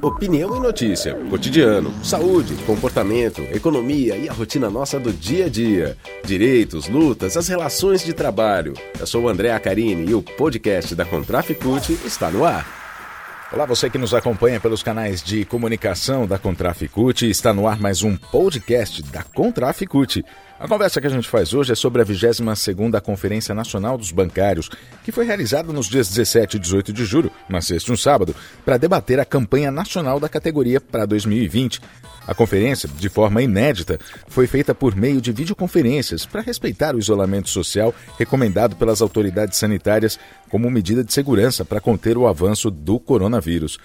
Opinião 0.00 0.56
e 0.56 0.60
notícia, 0.60 1.14
cotidiano, 1.28 1.92
saúde, 2.04 2.54
comportamento, 2.64 3.40
economia 3.42 4.16
e 4.16 4.28
a 4.28 4.32
rotina 4.32 4.68
nossa 4.70 4.98
do 4.98 5.12
dia 5.12 5.46
a 5.46 5.48
dia. 5.48 5.96
Direitos, 6.24 6.88
lutas, 6.88 7.36
as 7.36 7.46
relações 7.46 8.04
de 8.04 8.12
trabalho. 8.12 8.74
Eu 8.98 9.06
sou 9.06 9.24
o 9.24 9.28
André 9.28 9.52
Acarini 9.52 10.10
e 10.10 10.14
o 10.14 10.22
podcast 10.22 10.94
da 10.94 11.04
Contraficute 11.04 11.92
está 12.04 12.30
no 12.30 12.44
ar. 12.44 12.66
Olá, 13.52 13.66
você 13.66 13.90
que 13.90 13.98
nos 13.98 14.14
acompanha 14.14 14.58
pelos 14.58 14.82
canais 14.82 15.22
de 15.22 15.44
comunicação 15.44 16.26
da 16.26 16.38
Contraficute, 16.38 17.28
está 17.28 17.52
no 17.52 17.68
ar 17.68 17.78
mais 17.78 18.02
um 18.02 18.16
podcast 18.16 19.02
da 19.02 19.22
Contraficute. 19.22 20.24
A 20.62 20.68
conversa 20.68 21.00
que 21.00 21.08
a 21.08 21.10
gente 21.10 21.28
faz 21.28 21.52
hoje 21.52 21.72
é 21.72 21.74
sobre 21.74 22.02
a 22.02 22.04
22ª 22.04 23.00
Conferência 23.00 23.52
Nacional 23.52 23.98
dos 23.98 24.12
Bancários, 24.12 24.70
que 25.02 25.10
foi 25.10 25.26
realizada 25.26 25.72
nos 25.72 25.88
dias 25.88 26.08
17 26.08 26.56
e 26.56 26.60
18 26.60 26.92
de 26.92 27.04
julho, 27.04 27.32
uma 27.48 27.60
sexta 27.60 27.90
e 27.90 27.94
um 27.94 27.96
sábado, 27.96 28.32
para 28.64 28.76
debater 28.76 29.18
a 29.18 29.24
campanha 29.24 29.72
nacional 29.72 30.20
da 30.20 30.28
categoria 30.28 30.80
para 30.80 31.04
2020. 31.04 31.80
A 32.28 32.32
conferência, 32.32 32.88
de 32.88 33.08
forma 33.08 33.42
inédita, 33.42 33.98
foi 34.28 34.46
feita 34.46 34.72
por 34.72 34.94
meio 34.94 35.20
de 35.20 35.32
videoconferências 35.32 36.24
para 36.24 36.42
respeitar 36.42 36.94
o 36.94 37.00
isolamento 37.00 37.50
social 37.50 37.92
recomendado 38.16 38.76
pelas 38.76 39.02
autoridades 39.02 39.58
sanitárias 39.58 40.16
como 40.48 40.70
medida 40.70 41.02
de 41.02 41.12
segurança 41.12 41.64
para 41.64 41.80
conter 41.80 42.16
o 42.16 42.28
avanço 42.28 42.70
do 42.70 43.00
coronavírus. 43.00 43.80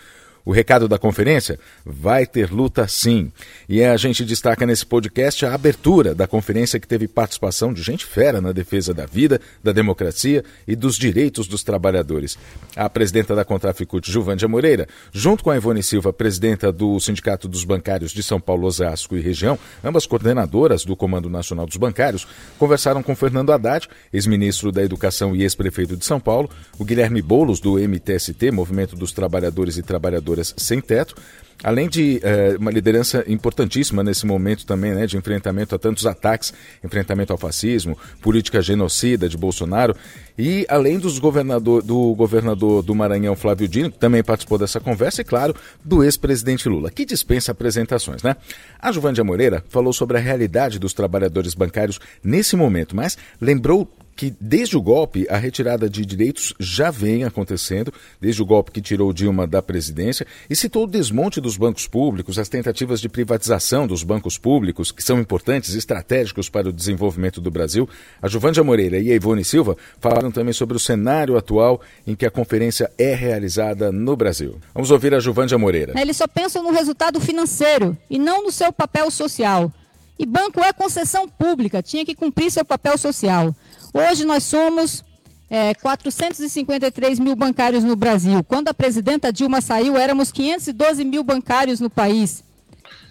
O 0.47 0.51
recado 0.53 0.87
da 0.87 0.97
conferência? 0.97 1.59
Vai 1.85 2.25
ter 2.25 2.49
luta 2.53 2.87
sim. 2.87 3.33
E 3.67 3.83
a 3.83 3.97
gente 3.97 4.23
destaca 4.23 4.65
nesse 4.65 4.85
podcast 4.85 5.45
a 5.45 5.53
abertura 5.53 6.15
da 6.15 6.25
conferência 6.25 6.79
que 6.79 6.87
teve 6.87 7.05
participação 7.05 7.73
de 7.73 7.81
gente 7.81 8.05
fera 8.05 8.39
na 8.39 8.53
defesa 8.53 8.93
da 8.93 9.05
vida, 9.05 9.41
da 9.61 9.73
democracia 9.73 10.45
e 10.65 10.73
dos 10.73 10.95
direitos 10.95 11.47
dos 11.47 11.65
trabalhadores. 11.65 12.37
A 12.77 12.89
presidenta 12.89 13.35
da 13.35 13.43
Contraficute, 13.43 14.09
Juvândia 14.09 14.47
Moreira, 14.47 14.87
junto 15.11 15.43
com 15.43 15.51
a 15.51 15.57
Ivone 15.57 15.83
Silva, 15.83 16.13
presidenta 16.13 16.71
do 16.71 16.97
Sindicato 16.97 17.49
dos 17.49 17.65
Bancários 17.65 18.13
de 18.13 18.23
São 18.23 18.39
Paulo, 18.39 18.67
Osasco 18.67 19.17
e 19.17 19.19
região, 19.19 19.59
ambas 19.83 20.05
coordenadoras 20.05 20.85
do 20.85 20.95
Comando 20.95 21.29
Nacional 21.29 21.65
dos 21.65 21.75
Bancários, 21.75 22.25
conversaram 22.57 23.03
com 23.03 23.13
Fernando 23.17 23.51
Haddad, 23.51 23.89
ex-ministro 24.13 24.71
da 24.71 24.81
Educação 24.81 25.35
e 25.35 25.43
ex-prefeito 25.43 25.97
de 25.97 26.05
São 26.05 26.21
Paulo, 26.21 26.49
o 26.79 26.85
Guilherme 26.85 27.21
Boulos, 27.21 27.59
do 27.59 27.77
MTST, 27.77 28.49
Movimento 28.49 28.95
dos 28.95 29.11
Trabalhadores 29.11 29.75
e 29.75 29.83
Trabalhadoras 29.83 30.36
sem 30.43 30.81
teto, 30.81 31.15
além 31.63 31.89
de 31.89 32.19
eh, 32.23 32.55
uma 32.59 32.71
liderança 32.71 33.23
importantíssima 33.27 34.03
nesse 34.03 34.25
momento 34.25 34.65
também 34.65 34.93
né, 34.93 35.07
de 35.07 35.17
enfrentamento 35.17 35.73
a 35.73 35.79
tantos 35.79 36.05
ataques, 36.05 36.53
enfrentamento 36.83 37.33
ao 37.33 37.37
fascismo, 37.37 37.97
política 38.21 38.61
genocida 38.61 39.27
de 39.27 39.37
Bolsonaro, 39.37 39.95
e 40.37 40.65
além 40.69 40.99
dos 40.99 41.17
governador, 41.17 41.81
do 41.81 42.13
governador 42.13 42.83
do 42.83 42.93
Maranhão, 42.93 43.35
Flávio 43.35 43.67
Dino, 43.67 43.91
que 43.91 43.97
também 43.97 44.23
participou 44.23 44.57
dessa 44.57 44.79
conversa, 44.79 45.21
e 45.21 45.25
claro, 45.25 45.55
do 45.83 46.03
ex-presidente 46.03 46.69
Lula, 46.69 46.91
que 46.91 47.05
dispensa 47.05 47.51
apresentações. 47.51 48.21
Né? 48.21 48.35
A 48.79 48.91
Juvândia 48.91 49.23
Moreira 49.23 49.63
falou 49.67 49.93
sobre 49.93 50.17
a 50.17 50.21
realidade 50.21 50.77
dos 50.77 50.93
trabalhadores 50.93 51.55
bancários 51.55 51.99
nesse 52.23 52.55
momento, 52.55 52.95
mas 52.95 53.17
lembrou 53.41 53.91
que 54.17 54.33
desde 54.41 54.75
o 54.75 54.81
golpe 54.81 55.27
a 55.29 55.37
retirada 55.37 55.87
de 55.87 56.03
direitos 56.03 56.51
já 56.59 56.89
vem 56.89 57.23
acontecendo, 57.23 57.93
desde 58.19 58.41
o 58.41 58.45
golpe 58.45 58.71
que 58.71 58.81
tirou 58.81 59.13
Dilma 59.13 59.45
da 59.45 59.61
presidência, 59.61 60.25
e 60.49 60.55
citou 60.55 60.85
o 60.85 60.87
desmonte 60.87 61.39
dos 61.39 61.55
bancos 61.55 61.87
públicos, 61.87 62.39
as 62.39 62.49
tentativas 62.49 62.99
de 62.99 63.07
privatização 63.07 63.85
dos 63.85 64.01
bancos 64.01 64.37
públicos, 64.37 64.91
que 64.91 65.03
são 65.03 65.19
importantes 65.19 65.75
estratégicos 65.75 66.49
para 66.49 66.67
o 66.67 66.73
desenvolvimento 66.73 67.39
do 67.39 67.51
Brasil. 67.51 67.87
A 68.19 68.27
Juvândia 68.27 68.63
Moreira 68.63 68.97
e 68.97 69.11
a 69.11 69.15
Ivone 69.15 69.45
Silva 69.45 69.77
falaram 69.99 70.31
também 70.31 70.53
sobre 70.53 70.75
o 70.75 70.79
cenário 70.79 71.37
atual 71.37 71.79
em 72.05 72.15
que 72.15 72.25
a 72.25 72.31
conferência 72.31 72.91
é 72.97 73.13
realizada 73.13 73.91
no 73.91 74.15
Brasil. 74.15 74.59
Vamos 74.73 74.89
ouvir 74.89 75.13
a 75.13 75.19
Juvândia 75.19 75.59
Moreira. 75.59 75.93
Eles 75.99 76.17
só 76.17 76.27
pensam 76.27 76.63
no 76.63 76.71
resultado 76.71 77.21
financeiro 77.21 77.95
e 78.09 78.17
não 78.17 78.43
no 78.43 78.51
seu 78.51 78.73
papel 78.73 79.11
social. 79.11 79.71
E 80.19 80.25
banco 80.25 80.59
é 80.61 80.73
concessão 80.73 81.27
pública, 81.27 81.81
tinha 81.81 82.05
que 82.05 82.15
cumprir 82.15 82.51
seu 82.51 82.65
papel 82.65 82.97
social. 82.97 83.55
Hoje 83.93 84.25
nós 84.25 84.43
somos 84.43 85.03
é, 85.49 85.73
453 85.75 87.19
mil 87.19 87.35
bancários 87.35 87.83
no 87.83 87.95
Brasil. 87.95 88.43
Quando 88.43 88.67
a 88.67 88.73
presidenta 88.73 89.31
Dilma 89.31 89.61
saiu, 89.61 89.95
éramos 89.95 90.31
512 90.31 91.05
mil 91.05 91.23
bancários 91.23 91.79
no 91.79 91.89
país. 91.89 92.43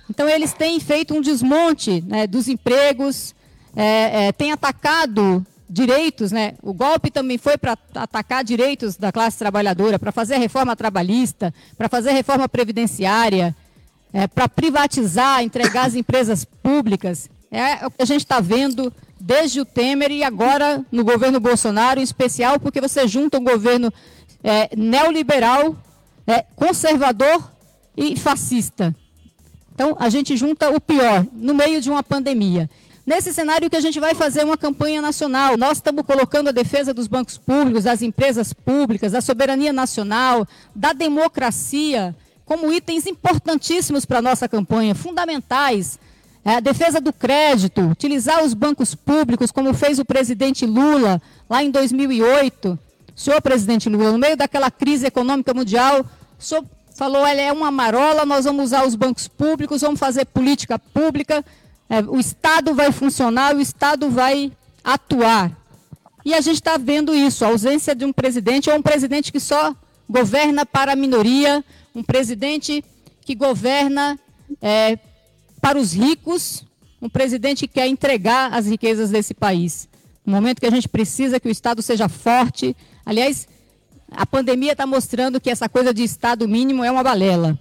Então, 0.08 0.28
eles 0.28 0.53
têm 0.53 0.78
feito 0.78 1.14
um 1.14 1.20
desmonte 1.20 2.03
né, 2.06 2.26
dos 2.26 2.47
empregos, 2.48 3.34
é, 3.75 4.26
é, 4.26 4.32
têm 4.32 4.53
atacado 4.53 5.44
direitos, 5.69 6.30
né? 6.30 6.54
O 6.62 6.72
golpe 6.72 7.10
também 7.10 7.38
foi 7.38 7.59
para 7.59 7.76
atacar 7.94 8.44
direitos 8.44 8.97
da 8.97 9.10
classe 9.10 9.36
trabalhadora, 9.36 9.98
para 9.98 10.12
fazer 10.12 10.36
reforma 10.36 10.76
trabalhista, 10.76 11.53
para 11.76 11.88
fazer 11.88 12.12
reforma 12.12 12.48
previdenciária, 12.48 13.54
é, 14.16 14.27
para 14.27 14.49
privatizar, 14.49 15.43
entregar 15.43 15.84
as 15.84 15.94
empresas 15.94 16.43
públicas. 16.43 17.28
É 17.50 17.84
o 17.84 17.91
que 17.91 18.00
a 18.03 18.06
gente 18.06 18.22
está 18.22 18.41
vendo 18.41 18.91
desde 19.21 19.60
o 19.60 19.65
Temer 19.66 20.10
e 20.10 20.25
agora 20.25 20.82
no 20.91 21.04
governo 21.04 21.38
Bolsonaro, 21.38 22.00
em 22.00 22.03
especial 22.03 22.59
porque 22.59 22.81
você 22.81 23.06
junta 23.06 23.38
um 23.38 23.44
governo 23.44 23.93
é, 24.43 24.75
neoliberal, 24.75 25.77
é, 26.27 26.47
conservador 26.56 27.53
e 27.94 28.16
fascista. 28.16 28.97
Então, 29.75 29.94
a 30.00 30.09
gente 30.09 30.34
junta 30.34 30.71
o 30.71 30.81
pior 30.81 31.27
no 31.34 31.53
meio 31.53 31.83
de 31.83 31.91
uma 31.91 32.03
pandemia. 32.03 32.71
Nesse 33.04 33.34
cenário 33.34 33.69
que 33.69 33.77
a 33.77 33.83
gente 33.83 34.00
vai 34.00 34.15
fazer 34.15 34.47
uma 34.47 34.56
campanha 34.56 35.03
nacional, 35.03 35.59
nós 35.59 35.77
estamos 35.77 36.06
colocando 36.06 36.48
a 36.48 36.53
defesa 36.53 36.94
dos 36.94 37.06
bancos 37.06 37.37
públicos, 37.37 37.84
das 37.84 38.00
empresas 38.00 38.54
públicas, 38.54 39.12
da 39.12 39.21
soberania 39.21 39.75
nacional, 39.75 40.48
da 40.75 40.94
democracia, 40.94 42.16
como 42.46 42.72
itens 42.72 43.06
importantíssimos 43.06 44.06
para 44.06 44.20
a 44.20 44.22
nossa 44.22 44.48
campanha, 44.48 44.94
fundamentais 44.94 45.98
é, 46.44 46.54
a 46.54 46.60
defesa 46.60 47.00
do 47.00 47.12
crédito, 47.12 47.80
utilizar 47.80 48.44
os 48.44 48.54
bancos 48.54 48.94
públicos, 48.94 49.50
como 49.50 49.74
fez 49.74 49.98
o 49.98 50.04
presidente 50.04 50.64
Lula 50.64 51.20
lá 51.50 51.64
em 51.64 51.72
2008. 51.72 52.78
O 53.16 53.20
senhor 53.20 53.42
presidente 53.42 53.88
Lula, 53.88 54.12
no 54.12 54.18
meio 54.18 54.36
daquela 54.36 54.70
crise 54.70 55.06
econômica 55.06 55.52
mundial, 55.52 56.06
o 56.38 56.42
senhor 56.42 56.64
falou, 56.94 57.26
é 57.26 57.52
uma 57.52 57.72
marola, 57.72 58.24
nós 58.24 58.44
vamos 58.44 58.66
usar 58.66 58.86
os 58.86 58.94
bancos 58.94 59.26
públicos, 59.26 59.80
vamos 59.80 59.98
fazer 59.98 60.24
política 60.26 60.78
pública, 60.78 61.44
é, 61.90 62.00
o 62.00 62.20
Estado 62.20 62.72
vai 62.74 62.92
funcionar, 62.92 63.56
o 63.56 63.60
Estado 63.60 64.08
vai 64.08 64.52
atuar. 64.84 65.50
E 66.24 66.32
a 66.32 66.40
gente 66.40 66.56
está 66.56 66.76
vendo 66.76 67.12
isso, 67.12 67.44
a 67.44 67.48
ausência 67.48 67.92
de 67.92 68.04
um 68.04 68.12
presidente, 68.12 68.70
ou 68.70 68.76
um 68.76 68.82
presidente 68.82 69.32
que 69.32 69.40
só 69.40 69.74
governa 70.08 70.64
para 70.64 70.92
a 70.92 70.96
minoria, 70.96 71.64
um 71.96 72.02
presidente 72.02 72.84
que 73.22 73.34
governa 73.34 74.18
é, 74.60 74.98
para 75.62 75.78
os 75.78 75.94
ricos, 75.94 76.62
um 77.00 77.08
presidente 77.08 77.66
que 77.66 77.74
quer 77.74 77.88
entregar 77.88 78.52
as 78.52 78.66
riquezas 78.66 79.08
desse 79.08 79.32
país. 79.32 79.88
No 80.24 80.34
momento 80.34 80.60
que 80.60 80.66
a 80.66 80.70
gente 80.70 80.88
precisa 80.90 81.40
que 81.40 81.48
o 81.48 81.50
Estado 81.50 81.80
seja 81.80 82.06
forte. 82.06 82.76
Aliás, 83.04 83.48
a 84.10 84.26
pandemia 84.26 84.72
está 84.72 84.86
mostrando 84.86 85.40
que 85.40 85.48
essa 85.48 85.70
coisa 85.70 85.94
de 85.94 86.02
Estado 86.02 86.46
mínimo 86.46 86.84
é 86.84 86.90
uma 86.90 87.02
balela. 87.02 87.58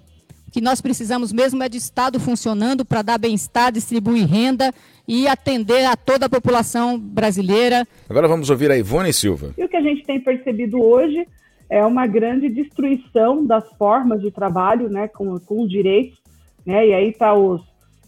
O 0.50 0.52
que 0.52 0.60
nós 0.60 0.82
precisamos 0.82 1.32
mesmo 1.32 1.64
é 1.64 1.70
de 1.70 1.78
Estado 1.78 2.20
funcionando 2.20 2.84
para 2.84 3.02
dar 3.02 3.18
bem-estar, 3.18 3.72
distribuir 3.72 4.28
renda 4.28 4.74
e 5.08 5.30
atender 5.30 5.86
a 5.86 5.96
toda 5.96 6.26
a 6.26 6.30
população 6.30 7.00
brasileira. 7.00 7.88
Agora 8.10 8.28
vamos 8.28 8.50
ouvir 8.50 8.70
a 8.70 8.78
Ivone 8.78 9.14
Silva. 9.14 9.54
E 9.58 9.64
o 9.64 9.70
que 9.70 9.78
a 9.78 9.82
gente 9.82 10.04
tem 10.04 10.20
percebido 10.20 10.82
hoje 10.82 11.26
é 11.70 11.86
uma 11.86 12.06
grande 12.08 12.50
destruição 12.50 13.46
das 13.46 13.68
formas 13.74 14.22
de 14.22 14.32
trabalho, 14.32 14.90
né, 14.90 15.08
com, 15.08 15.40
com 15.40 15.68
direitos, 15.68 16.20
né, 16.66 16.88
e 16.88 16.94
aí 16.94 17.10
está 17.10 17.34
os 17.34 17.62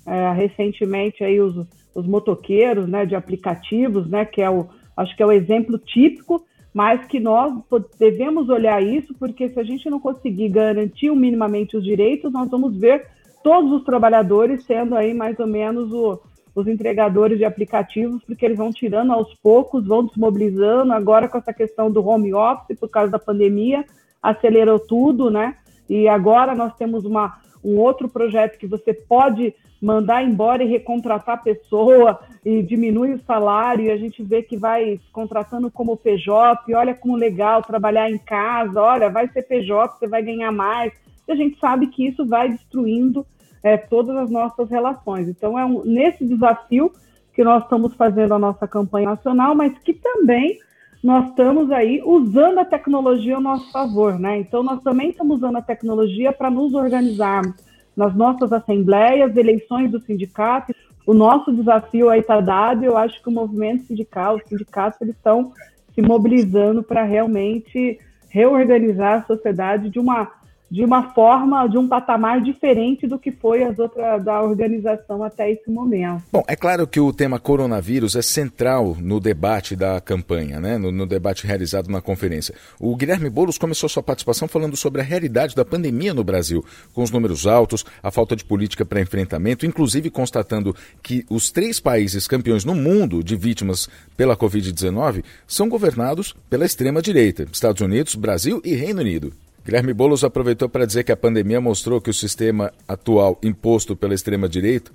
é, 0.05 0.31
recentemente 0.31 1.23
aí 1.23 1.39
os, 1.41 1.67
os 1.93 2.07
motoqueiros, 2.07 2.87
né, 2.87 3.05
de 3.05 3.15
aplicativos, 3.15 4.07
né, 4.07 4.23
que 4.23 4.41
é 4.41 4.49
o, 4.49 4.67
acho 4.95 5.15
que 5.15 5.21
é 5.21 5.25
o 5.25 5.31
exemplo 5.31 5.77
típico, 5.77 6.45
mas 6.73 7.05
que 7.07 7.19
nós 7.19 7.53
devemos 7.99 8.49
olhar 8.49 8.81
isso, 8.81 9.13
porque 9.19 9.49
se 9.49 9.59
a 9.59 9.63
gente 9.63 9.89
não 9.89 9.99
conseguir 9.99 10.49
garantir 10.49 11.11
minimamente 11.11 11.75
os 11.75 11.83
direitos, 11.83 12.31
nós 12.31 12.49
vamos 12.49 12.77
ver 12.77 13.07
todos 13.43 13.71
os 13.71 13.83
trabalhadores 13.83 14.63
sendo 14.63 14.95
aí 14.95 15.13
mais 15.13 15.39
ou 15.39 15.47
menos 15.47 15.91
o, 15.91 16.19
os 16.57 16.67
entregadores 16.67 17.37
de 17.37 17.45
aplicativos, 17.45 18.23
porque 18.23 18.43
eles 18.43 18.57
vão 18.57 18.71
tirando 18.71 19.13
aos 19.13 19.31
poucos, 19.35 19.85
vão 19.85 20.03
desmobilizando, 20.03 20.91
agora 20.91 21.27
com 21.27 21.37
essa 21.37 21.53
questão 21.53 21.91
do 21.91 22.03
home 22.03 22.33
office, 22.33 22.79
por 22.79 22.89
causa 22.89 23.11
da 23.11 23.19
pandemia, 23.19 23.85
acelerou 24.19 24.79
tudo, 24.79 25.29
né? 25.29 25.55
E 25.87 26.07
agora 26.07 26.55
nós 26.55 26.75
temos 26.75 27.05
uma, 27.05 27.37
um 27.63 27.77
outro 27.77 28.09
projeto 28.09 28.57
que 28.57 28.65
você 28.65 28.91
pode 28.91 29.53
mandar 29.79 30.23
embora 30.23 30.63
e 30.63 30.67
recontratar 30.67 31.35
a 31.35 31.43
pessoa 31.43 32.19
e 32.43 32.63
diminui 32.63 33.13
o 33.13 33.21
salário 33.23 33.85
e 33.85 33.91
a 33.91 33.97
gente 33.97 34.23
vê 34.23 34.41
que 34.41 34.57
vai 34.57 34.99
contratando 35.11 35.69
como 35.69 35.95
PJ, 35.95 36.73
olha 36.73 36.95
como 36.95 37.15
legal 37.15 37.61
trabalhar 37.61 38.09
em 38.09 38.17
casa, 38.17 38.81
olha, 38.81 39.11
vai 39.11 39.27
ser 39.27 39.43
PJ, 39.43 39.99
você 39.99 40.07
vai 40.07 40.23
ganhar 40.23 40.51
mais. 40.51 40.91
E 41.27 41.31
a 41.31 41.35
gente 41.35 41.59
sabe 41.59 41.85
que 41.85 42.07
isso 42.07 42.25
vai 42.25 42.49
destruindo 42.49 43.23
é, 43.67 43.77
todas 43.77 44.15
as 44.15 44.29
nossas 44.29 44.69
relações. 44.69 45.27
Então, 45.27 45.59
é 45.59 45.65
um, 45.65 45.83
nesse 45.83 46.25
desafio 46.25 46.91
que 47.33 47.43
nós 47.43 47.63
estamos 47.63 47.93
fazendo 47.95 48.33
a 48.33 48.39
nossa 48.39 48.67
campanha 48.67 49.09
nacional, 49.09 49.53
mas 49.53 49.77
que 49.79 49.93
também 49.93 50.57
nós 51.03 51.29
estamos 51.29 51.69
aí 51.71 52.01
usando 52.03 52.59
a 52.59 52.65
tecnologia 52.65 53.35
ao 53.35 53.41
nosso 53.41 53.71
favor, 53.71 54.17
né? 54.17 54.39
Então, 54.39 54.63
nós 54.63 54.81
também 54.81 55.09
estamos 55.09 55.37
usando 55.37 55.57
a 55.57 55.61
tecnologia 55.61 56.31
para 56.31 56.49
nos 56.49 56.73
organizarmos 56.73 57.55
nas 57.95 58.15
nossas 58.15 58.53
assembleias, 58.53 59.35
eleições 59.35 59.91
do 59.91 59.99
sindicato. 59.99 60.73
O 61.05 61.13
nosso 61.13 61.53
desafio 61.53 62.09
aí 62.09 62.21
está 62.21 62.39
dado, 62.39 62.83
eu 62.83 62.97
acho 62.97 63.21
que 63.21 63.29
o 63.29 63.31
movimento 63.31 63.83
sindical, 63.83 64.37
os 64.37 64.43
sindicatos, 64.47 65.01
eles 65.01 65.15
estão 65.15 65.51
se 65.93 66.01
mobilizando 66.01 66.81
para 66.81 67.03
realmente 67.03 67.99
reorganizar 68.29 69.19
a 69.19 69.25
sociedade 69.25 69.89
de 69.89 69.99
uma 69.99 70.31
de 70.69 70.83
uma 70.83 71.13
forma, 71.13 71.67
de 71.67 71.77
um 71.77 71.87
patamar 71.87 72.41
diferente 72.41 73.07
do 73.07 73.17
que 73.17 73.31
foi 73.31 73.63
as 73.63 73.79
outras 73.79 74.23
da 74.23 74.41
organização 74.41 75.23
até 75.23 75.51
esse 75.51 75.69
momento. 75.69 76.23
Bom, 76.31 76.43
é 76.47 76.55
claro 76.55 76.85
que 76.85 76.99
o 76.99 77.13
tema 77.13 77.39
coronavírus 77.39 78.15
é 78.15 78.21
central 78.21 78.95
no 78.99 79.19
debate 79.19 79.75
da 79.75 80.01
campanha, 80.01 80.59
né? 80.59 80.77
no, 80.77 80.91
no 80.91 81.05
debate 81.05 81.47
realizado 81.47 81.89
na 81.89 82.01
conferência. 82.01 82.53
O 82.79 82.95
Guilherme 82.95 83.29
Boulos 83.29 83.57
começou 83.57 83.87
sua 83.87 84.03
participação 84.03 84.47
falando 84.47 84.75
sobre 84.75 85.01
a 85.01 85.03
realidade 85.03 85.55
da 85.55 85.63
pandemia 85.63 86.13
no 86.13 86.23
Brasil, 86.23 86.63
com 86.93 87.01
os 87.01 87.11
números 87.11 87.47
altos, 87.47 87.85
a 88.03 88.11
falta 88.11 88.35
de 88.35 88.43
política 88.43 88.85
para 88.85 89.01
enfrentamento, 89.01 89.65
inclusive 89.65 90.09
constatando 90.09 90.75
que 91.01 91.25
os 91.29 91.49
três 91.49 91.79
países 91.79 92.27
campeões 92.27 92.65
no 92.65 92.75
mundo 92.75 93.23
de 93.23 93.35
vítimas 93.35 93.87
pela 94.17 94.35
Covid-19 94.35 95.23
são 95.47 95.69
governados 95.69 96.35
pela 96.49 96.65
extrema-direita: 96.65 97.47
Estados 97.51 97.81
Unidos, 97.81 98.15
Brasil 98.15 98.61
e 98.65 98.75
Reino 98.75 99.01
Unido. 99.01 99.31
Guilherme 99.67 99.93
Boulos 99.93 100.23
aproveitou 100.23 100.69
para 100.69 100.85
dizer 100.85 101.03
que 101.03 101.11
a 101.11 101.17
pandemia 101.17 101.59
mostrou 101.59 101.99
que 101.99 102.09
o 102.09 102.13
sistema 102.13 102.73
atual 102.87 103.37
imposto 103.43 103.97
pela 103.97 104.13
extrema-direita, 104.13 104.93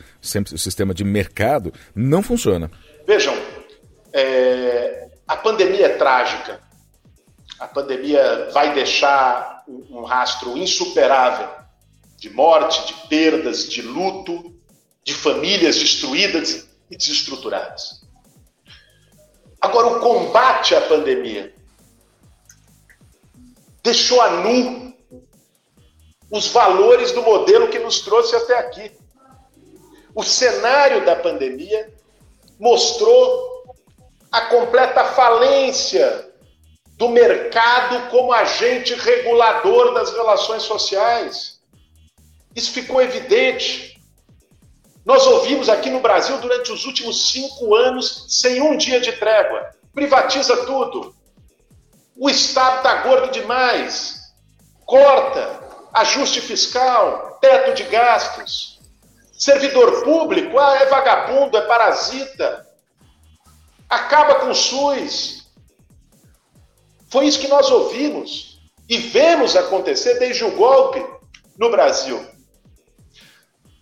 o 0.51 0.57
sistema 0.57 0.95
de 0.95 1.05
mercado, 1.05 1.71
não 1.95 2.23
funciona. 2.23 2.71
Vejam, 3.07 3.37
é, 4.15 5.09
a 5.29 5.37
pandemia 5.37 5.85
é 5.85 5.97
trágica. 5.99 6.59
A 7.61 7.67
pandemia 7.67 8.49
vai 8.55 8.73
deixar 8.73 9.63
um 9.69 10.05
rastro 10.05 10.57
insuperável 10.57 11.51
de 12.17 12.31
morte, 12.31 12.87
de 12.87 13.09
perdas, 13.09 13.69
de 13.69 13.83
luto, 13.83 14.55
de 15.05 15.13
famílias 15.13 15.79
destruídas 15.79 16.67
e 16.91 16.97
desestruturadas. 16.97 18.01
Agora, 19.61 19.89
o 19.89 20.01
combate 20.01 20.75
à 20.75 20.81
pandemia 20.81 21.53
deixou 23.83 24.21
a 24.21 24.31
nu 24.31 24.93
os 26.31 26.49
valores 26.49 27.13
do 27.13 27.23
modelo 27.23 27.69
que 27.69 27.79
nos 27.79 28.01
trouxe 28.01 28.35
até 28.35 28.59
aqui. 28.59 28.91
O 30.15 30.23
cenário 30.23 31.05
da 31.05 31.17
pandemia 31.17 31.93
mostrou 32.59 33.65
a 34.31 34.43
completa 34.43 35.05
falência 35.05 36.31
do 36.97 37.09
mercado 37.09 38.11
como 38.11 38.33
agente 38.33 38.95
regulador 38.95 39.93
das 39.93 40.13
relações 40.13 40.63
sociais. 40.63 41.61
Isso 42.55 42.71
ficou 42.71 43.03
evidente. 43.03 44.01
Nós 45.05 45.27
ouvimos 45.27 45.69
aqui 45.69 45.91
no 45.91 46.01
Brasil 46.01 46.39
durante 46.39 46.71
os 46.71 46.85
últimos 46.85 47.31
cinco 47.31 47.75
anos, 47.75 48.27
sem 48.29 48.63
um 48.63 48.77
dia 48.77 49.01
de 49.01 49.13
trégua: 49.13 49.71
privatiza 49.93 50.65
tudo, 50.65 51.15
o 52.23 52.31
Estado 52.31 52.77
está 52.77 53.03
gordo 53.03 53.33
demais. 53.33 54.33
Corta. 54.87 55.61
Ajuste 55.93 56.41
fiscal. 56.41 57.37
Teto 57.41 57.75
de 57.75 57.83
gastos. 57.83 58.79
Servidor 59.33 60.05
público, 60.05 60.57
ah, 60.57 60.77
é 60.77 60.87
vagabundo, 60.87 61.57
é 61.57 61.63
parasita. 61.63 62.65
Acaba 63.91 64.37
com 64.37 64.51
o 64.51 64.55
SUS. 64.55 65.51
Foi 67.11 67.27
isso 67.27 67.41
que 67.41 67.49
nós 67.49 67.69
ouvimos 67.69 68.61
e 68.89 68.99
vemos 68.99 69.57
acontecer 69.57 70.21
desde 70.21 70.45
o 70.45 70.53
golpe 70.53 71.05
no 71.59 71.73
Brasil. 71.73 72.25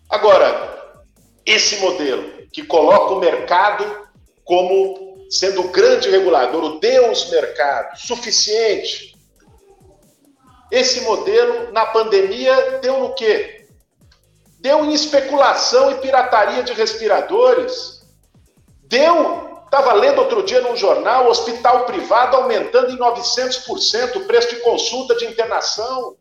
Agora, 0.09 1.05
esse 1.45 1.77
modelo 1.77 2.49
que 2.51 2.63
coloca 2.63 3.13
o 3.13 3.21
mercado 3.21 4.09
como 4.45 5.10
sendo 5.31 5.61
o 5.61 5.69
grande 5.69 6.11
regulador, 6.11 6.65
o 6.65 6.81
Deus 6.81 7.31
mercado, 7.31 7.97
suficiente. 7.97 9.15
Esse 10.73 11.03
modelo, 11.03 11.73
na 11.73 11.87
pandemia, 11.87 12.81
deu 12.81 12.99
no 12.99 13.15
quê? 13.15 13.65
Deu 14.59 14.85
em 14.85 14.93
especulação 14.93 15.93
e 15.93 15.99
pirataria 15.99 16.65
de 16.65 16.73
respiradores. 16.73 18.03
Deu, 18.83 19.63
estava 19.65 19.93
lendo 19.93 20.19
outro 20.19 20.43
dia 20.43 20.61
num 20.61 20.77
jornal, 20.77 21.29
hospital 21.29 21.87
privado 21.87 22.37
aumentando 22.37 22.91
em 22.91 22.99
900% 22.99 24.17
o 24.17 24.25
preço 24.27 24.51
de 24.51 24.57
consulta 24.57 25.15
de 25.15 25.27
internação. 25.27 26.17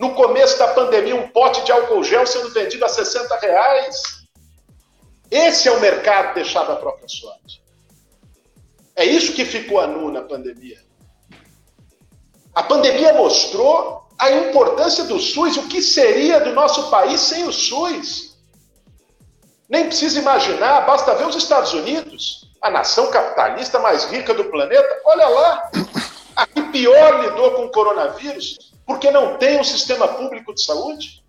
No 0.00 0.14
começo 0.14 0.58
da 0.58 0.68
pandemia, 0.68 1.14
um 1.14 1.28
pote 1.28 1.64
de 1.64 1.72
álcool 1.72 2.02
gel 2.02 2.26
sendo 2.26 2.50
vendido 2.50 2.84
a 2.84 2.88
60 2.88 3.36
reais. 3.36 4.15
Esse 5.30 5.68
é 5.68 5.72
o 5.72 5.80
mercado 5.80 6.34
deixado 6.34 6.72
à 6.72 6.76
própria 6.76 7.08
sorte. 7.08 7.62
É 8.94 9.04
isso 9.04 9.34
que 9.34 9.44
ficou 9.44 9.80
a 9.80 9.86
nu 9.86 10.10
na 10.10 10.22
pandemia. 10.22 10.80
A 12.54 12.62
pandemia 12.62 13.12
mostrou 13.12 14.08
a 14.18 14.30
importância 14.30 15.04
do 15.04 15.18
SUS, 15.18 15.58
o 15.58 15.68
que 15.68 15.82
seria 15.82 16.40
do 16.40 16.54
nosso 16.54 16.88
país 16.90 17.20
sem 17.20 17.46
o 17.46 17.52
SUS. 17.52 18.38
Nem 19.68 19.86
precisa 19.86 20.18
imaginar, 20.18 20.86
basta 20.86 21.14
ver 21.14 21.26
os 21.26 21.36
Estados 21.36 21.74
Unidos, 21.74 22.50
a 22.62 22.70
nação 22.70 23.10
capitalista 23.10 23.78
mais 23.78 24.04
rica 24.04 24.32
do 24.32 24.44
planeta. 24.44 25.02
Olha 25.04 25.28
lá, 25.28 25.70
a 26.36 26.46
que 26.46 26.62
pior 26.62 27.20
lidou 27.20 27.50
com 27.52 27.64
o 27.64 27.70
coronavírus, 27.70 28.72
porque 28.86 29.10
não 29.10 29.36
tem 29.36 29.60
um 29.60 29.64
sistema 29.64 30.08
público 30.08 30.54
de 30.54 30.62
saúde 30.62 31.25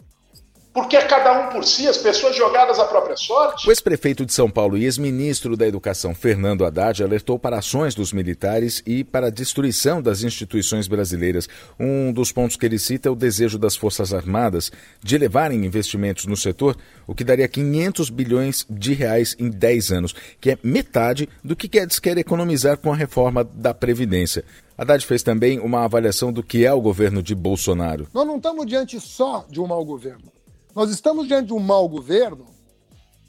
porque 0.78 0.96
é 0.96 1.02
cada 1.02 1.34
um 1.34 1.50
por 1.50 1.66
si, 1.66 1.88
as 1.88 1.98
pessoas 1.98 2.36
jogadas 2.36 2.78
à 2.78 2.86
própria 2.86 3.18
sorte. 3.18 3.68
O 3.68 3.72
ex-prefeito 3.72 4.24
de 4.24 4.32
São 4.32 4.48
Paulo 4.48 4.78
e 4.78 4.86
ex-ministro 4.86 5.58
da 5.58 5.66
Educação, 5.66 6.14
Fernando 6.14 6.64
Haddad, 6.64 7.02
alertou 7.02 7.40
para 7.40 7.58
ações 7.58 7.96
dos 7.96 8.14
militares 8.14 8.84
e 8.86 9.04
para 9.04 9.26
a 9.26 9.32
destruição 9.32 10.04
das 10.04 10.22
instituições 10.22 10.88
brasileiras. 10.88 11.50
Um 11.80 12.14
dos 12.14 12.32
pontos 12.32 12.56
que 12.56 12.64
ele 12.64 12.78
cita 12.78 13.10
é 13.10 13.12
o 13.12 13.16
desejo 13.16 13.58
das 13.58 13.76
Forças 13.76 14.14
Armadas 14.14 14.72
de 15.02 15.18
levarem 15.18 15.66
investimentos 15.66 16.28
no 16.28 16.38
setor, 16.38 16.78
o 17.08 17.16
que 17.16 17.24
daria 17.24 17.48
500 17.48 18.12
bilhões 18.12 18.64
de 18.70 18.94
reais 18.94 19.36
em 19.40 19.50
10 19.50 19.92
anos, 19.92 20.16
que 20.40 20.52
é 20.52 20.60
metade 20.62 21.28
do 21.44 21.56
que 21.56 21.68
Guedes 21.68 21.98
quer 21.98 22.20
economizar 22.20 22.78
com 22.78 22.94
a 22.94 22.96
reforma 22.96 23.44
da 23.44 23.74
Previdência. 23.74 24.46
Haddad 24.78 25.04
fez 25.04 25.24
também 25.24 25.60
uma 25.60 25.86
avaliação 25.86 26.32
do 26.32 26.44
que 26.44 26.64
é 26.64 26.72
o 26.72 26.80
governo 26.80 27.24
de 27.24 27.34
Bolsonaro. 27.34 28.08
Nós 28.14 28.28
não 28.28 28.38
estamos 28.38 28.64
diante 28.68 29.00
só 29.00 29.44
de 29.50 29.60
um 29.60 29.66
mau 29.66 29.84
governo. 29.84 30.37
Nós 30.78 30.92
estamos 30.92 31.28
diante 31.28 31.48
de 31.48 31.54
um 31.54 31.60
mau 31.60 31.90
governo 31.90 32.46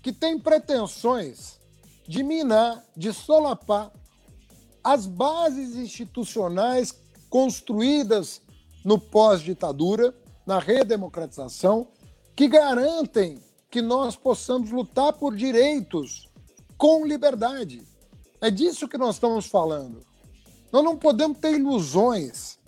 que 0.02 0.12
tem 0.12 0.38
pretensões 0.38 1.59
de 2.07 2.23
minar, 2.23 2.85
de 2.95 3.11
solapar 3.11 3.90
as 4.85 5.07
bases 5.07 5.75
institucionais 5.75 6.95
construídas 7.31 8.43
no 8.85 8.99
pós-ditadura, 8.99 10.14
na 10.45 10.59
redemocratização, 10.59 11.88
que 12.37 12.47
garantem 12.49 13.43
que 13.71 13.81
nós 13.81 14.14
possamos 14.14 14.71
lutar 14.71 15.14
por 15.14 15.35
direitos 15.35 16.28
com 16.76 17.07
liberdade. 17.07 17.83
É 18.43 18.50
disso 18.50 18.87
que 18.87 18.99
nós 18.99 19.14
estamos 19.14 19.47
falando. 19.47 20.05
Nós 20.71 20.85
não 20.85 20.99
podemos 20.99 21.38
ter 21.38 21.55
ilusões 21.55 22.59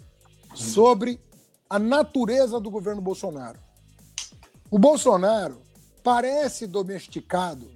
sobre 0.55 1.21
a 1.69 1.79
natureza 1.79 2.59
do 2.59 2.71
governo 2.71 3.03
Bolsonaro. 3.03 3.69
O 4.71 4.79
Bolsonaro 4.79 5.61
parece 6.03 6.67
domesticado 6.67 7.69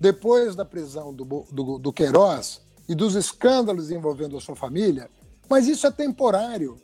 depois 0.00 0.56
da 0.56 0.64
prisão 0.64 1.12
do, 1.12 1.24
do, 1.50 1.78
do 1.78 1.92
Queiroz 1.92 2.62
e 2.88 2.94
dos 2.94 3.14
escândalos 3.14 3.90
envolvendo 3.90 4.36
a 4.36 4.40
sua 4.40 4.56
família, 4.56 5.10
mas 5.48 5.68
isso 5.68 5.86
é 5.86 5.90
temporário. 5.90 6.80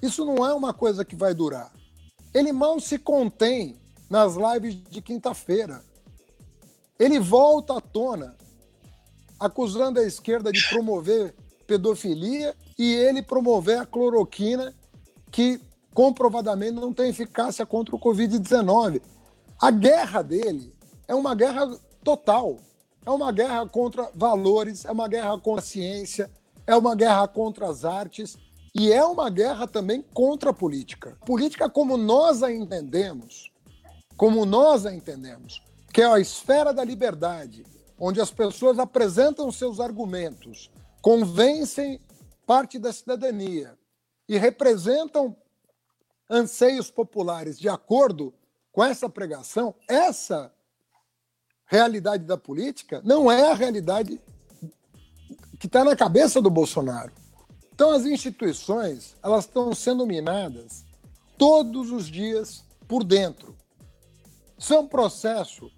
Isso 0.00 0.24
não 0.24 0.44
é 0.46 0.54
uma 0.54 0.72
coisa 0.72 1.04
que 1.04 1.14
vai 1.14 1.34
durar. 1.34 1.70
Ele 2.32 2.50
mal 2.50 2.80
se 2.80 2.98
contém 2.98 3.76
nas 4.08 4.34
lives 4.36 4.82
de 4.90 5.02
quinta-feira. 5.02 5.84
Ele 6.98 7.20
volta 7.20 7.76
à 7.76 7.80
tona, 7.80 8.34
acusando 9.38 10.00
a 10.00 10.04
esquerda 10.04 10.50
de 10.50 10.66
promover 10.70 11.34
pedofilia 11.66 12.54
e 12.78 12.94
ele 12.94 13.22
promover 13.22 13.78
a 13.78 13.86
cloroquina, 13.86 14.74
que 15.30 15.60
comprovadamente 15.94 16.72
não 16.72 16.92
tem 16.92 17.10
eficácia 17.10 17.64
contra 17.66 17.94
o 17.94 18.00
Covid-19. 18.00 19.02
A 19.60 19.70
guerra 19.70 20.22
dele 20.22 20.74
é 21.06 21.14
uma 21.14 21.34
guerra 21.34 21.78
total. 22.02 22.58
É 23.04 23.10
uma 23.10 23.32
guerra 23.32 23.66
contra 23.68 24.10
valores, 24.14 24.84
é 24.84 24.92
uma 24.92 25.08
guerra 25.08 25.36
contra 25.38 25.60
a 25.60 25.66
ciência, 25.66 26.30
é 26.66 26.76
uma 26.76 26.94
guerra 26.94 27.26
contra 27.26 27.68
as 27.68 27.84
artes 27.84 28.36
e 28.74 28.92
é 28.92 29.04
uma 29.04 29.28
guerra 29.28 29.66
também 29.66 30.04
contra 30.14 30.50
a 30.50 30.54
política. 30.54 31.18
Política 31.26 31.68
como 31.68 31.96
nós 31.96 32.42
a 32.42 32.52
entendemos, 32.52 33.50
como 34.16 34.46
nós 34.46 34.86
a 34.86 34.94
entendemos, 34.94 35.62
que 35.92 36.00
é 36.00 36.06
a 36.06 36.20
esfera 36.20 36.72
da 36.72 36.84
liberdade, 36.84 37.66
onde 37.98 38.20
as 38.20 38.30
pessoas 38.30 38.78
apresentam 38.78 39.50
seus 39.50 39.80
argumentos 39.80 40.70
convencem 41.02 42.00
parte 42.46 42.78
da 42.78 42.92
cidadania 42.92 43.76
e 44.28 44.38
representam 44.38 45.36
anseios 46.32 46.90
populares 46.90 47.58
de 47.58 47.68
acordo 47.68 48.32
com 48.72 48.82
essa 48.82 49.08
pregação, 49.08 49.74
essa 49.86 50.50
realidade 51.66 52.24
da 52.24 52.38
política 52.38 53.02
não 53.04 53.30
é 53.30 53.50
a 53.50 53.54
realidade 53.54 54.18
que 55.60 55.66
está 55.66 55.84
na 55.84 55.94
cabeça 55.94 56.40
do 56.40 56.50
Bolsonaro. 56.50 57.12
Então 57.74 57.90
as 57.90 58.06
instituições 58.06 59.14
elas 59.22 59.44
estão 59.44 59.74
sendo 59.74 60.06
minadas 60.06 60.84
todos 61.36 61.90
os 61.90 62.06
dias 62.06 62.64
por 62.88 63.04
dentro. 63.04 63.54
Isso 64.56 64.72
é 64.72 64.78
um 64.78 64.88
processo 64.88 65.70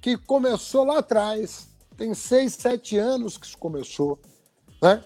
que 0.00 0.16
começou 0.16 0.84
lá 0.84 0.98
atrás, 0.98 1.68
tem 1.96 2.14
seis, 2.14 2.54
sete 2.54 2.96
anos 2.96 3.36
que 3.36 3.46
isso 3.46 3.58
começou, 3.58 4.18
né? 4.82 5.04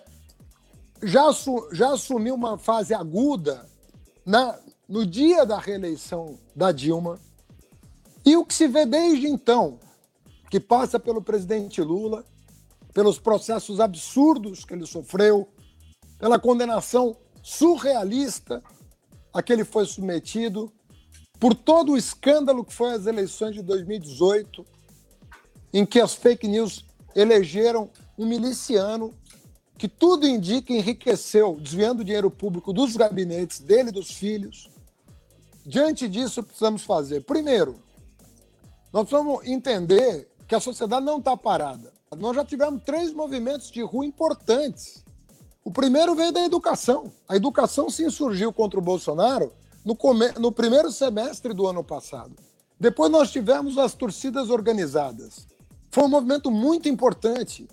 Já, 1.03 1.25
já 1.73 1.93
assumiu 1.93 2.35
uma 2.35 2.57
fase 2.57 2.95
aguda 2.95 3.69
na, 4.25 4.59
no 4.89 5.07
dia 5.07 5.45
da 5.45 5.59
reeleição 5.59 6.39
da 6.55 6.73
Dilma. 6.73 7.19
E 8.25 8.37
o 8.37 8.45
que 8.45 8.55
se 8.55 8.69
vê 8.69 8.87
desde 8.87 9.27
então, 9.27 9.79
que 10.51 10.59
passa 10.59 10.99
pelo 10.99 11.23
presidente 11.23 11.81
Lula, 11.81 12.25
pelos 12.93 13.19
processos 13.19 13.81
absurdos 13.81 14.65
que 14.65 14.73
ele 14.73 14.87
sofreu, 14.87 15.49
pela 16.19 16.39
condenação 16.39 17.17
surrealista 17.43 18.63
a 19.33 19.43
que 19.43 19.53
ele 19.53 19.65
foi 19.65 19.85
submetido, 19.85 20.73
por 21.41 21.55
todo 21.55 21.93
o 21.93 21.97
escândalo 21.97 22.65
que 22.65 22.73
foi 22.73 22.93
as 22.93 23.07
eleições 23.07 23.55
de 23.55 23.63
2018, 23.63 24.65
em 25.73 25.85
que 25.85 26.01
as 26.01 26.15
fake 26.15 26.47
news 26.47 26.85
elegeram 27.15 27.91
um 28.17 28.27
miliciano 28.27 29.13
que 29.77 29.89
tudo 29.89 30.27
indica 30.27 30.73
enriqueceu, 30.73 31.59
desviando 31.61 32.05
dinheiro 32.05 32.31
público 32.31 32.73
dos 32.73 32.97
gabinetes 32.97 33.59
dele 33.59 33.89
e 33.89 33.93
dos 33.93 34.13
filhos. 34.13 34.71
Diante 35.67 36.09
disso, 36.09 36.43
precisamos 36.43 36.83
fazer. 36.83 37.23
Primeiro, 37.23 37.77
nós 38.93 39.09
precisamos 39.09 39.47
entender 39.47 40.29
que 40.47 40.55
a 40.55 40.61
sociedade 40.61 41.05
não 41.05 41.19
está 41.19 41.37
parada. 41.37 41.93
Nós 42.17 42.37
já 42.37 42.45
tivemos 42.45 42.83
três 42.85 43.13
movimentos 43.13 43.71
de 43.71 43.83
rua 43.83 44.05
importantes. 44.05 45.03
O 45.65 45.71
primeiro 45.71 46.15
veio 46.15 46.31
da 46.31 46.45
educação. 46.45 47.11
A 47.29 47.35
educação 47.35 47.89
se 47.89 48.05
insurgiu 48.05 48.53
contra 48.53 48.79
o 48.79 48.83
Bolsonaro 48.83 49.53
no, 49.85 49.97
come... 49.97 50.31
no 50.33 50.53
primeiro 50.53 50.93
semestre 50.93 51.55
do 51.55 51.67
ano 51.67 51.83
passado. 51.83 52.37
Depois 52.79 53.11
nós 53.11 53.31
tivemos 53.31 53.79
as 53.79 53.95
torcidas 53.95 54.51
organizadas. 54.51 55.47
Foi 55.91 56.05
um 56.05 56.09
movimento 56.09 56.51
muito 56.51 56.89
importante, 56.89 57.67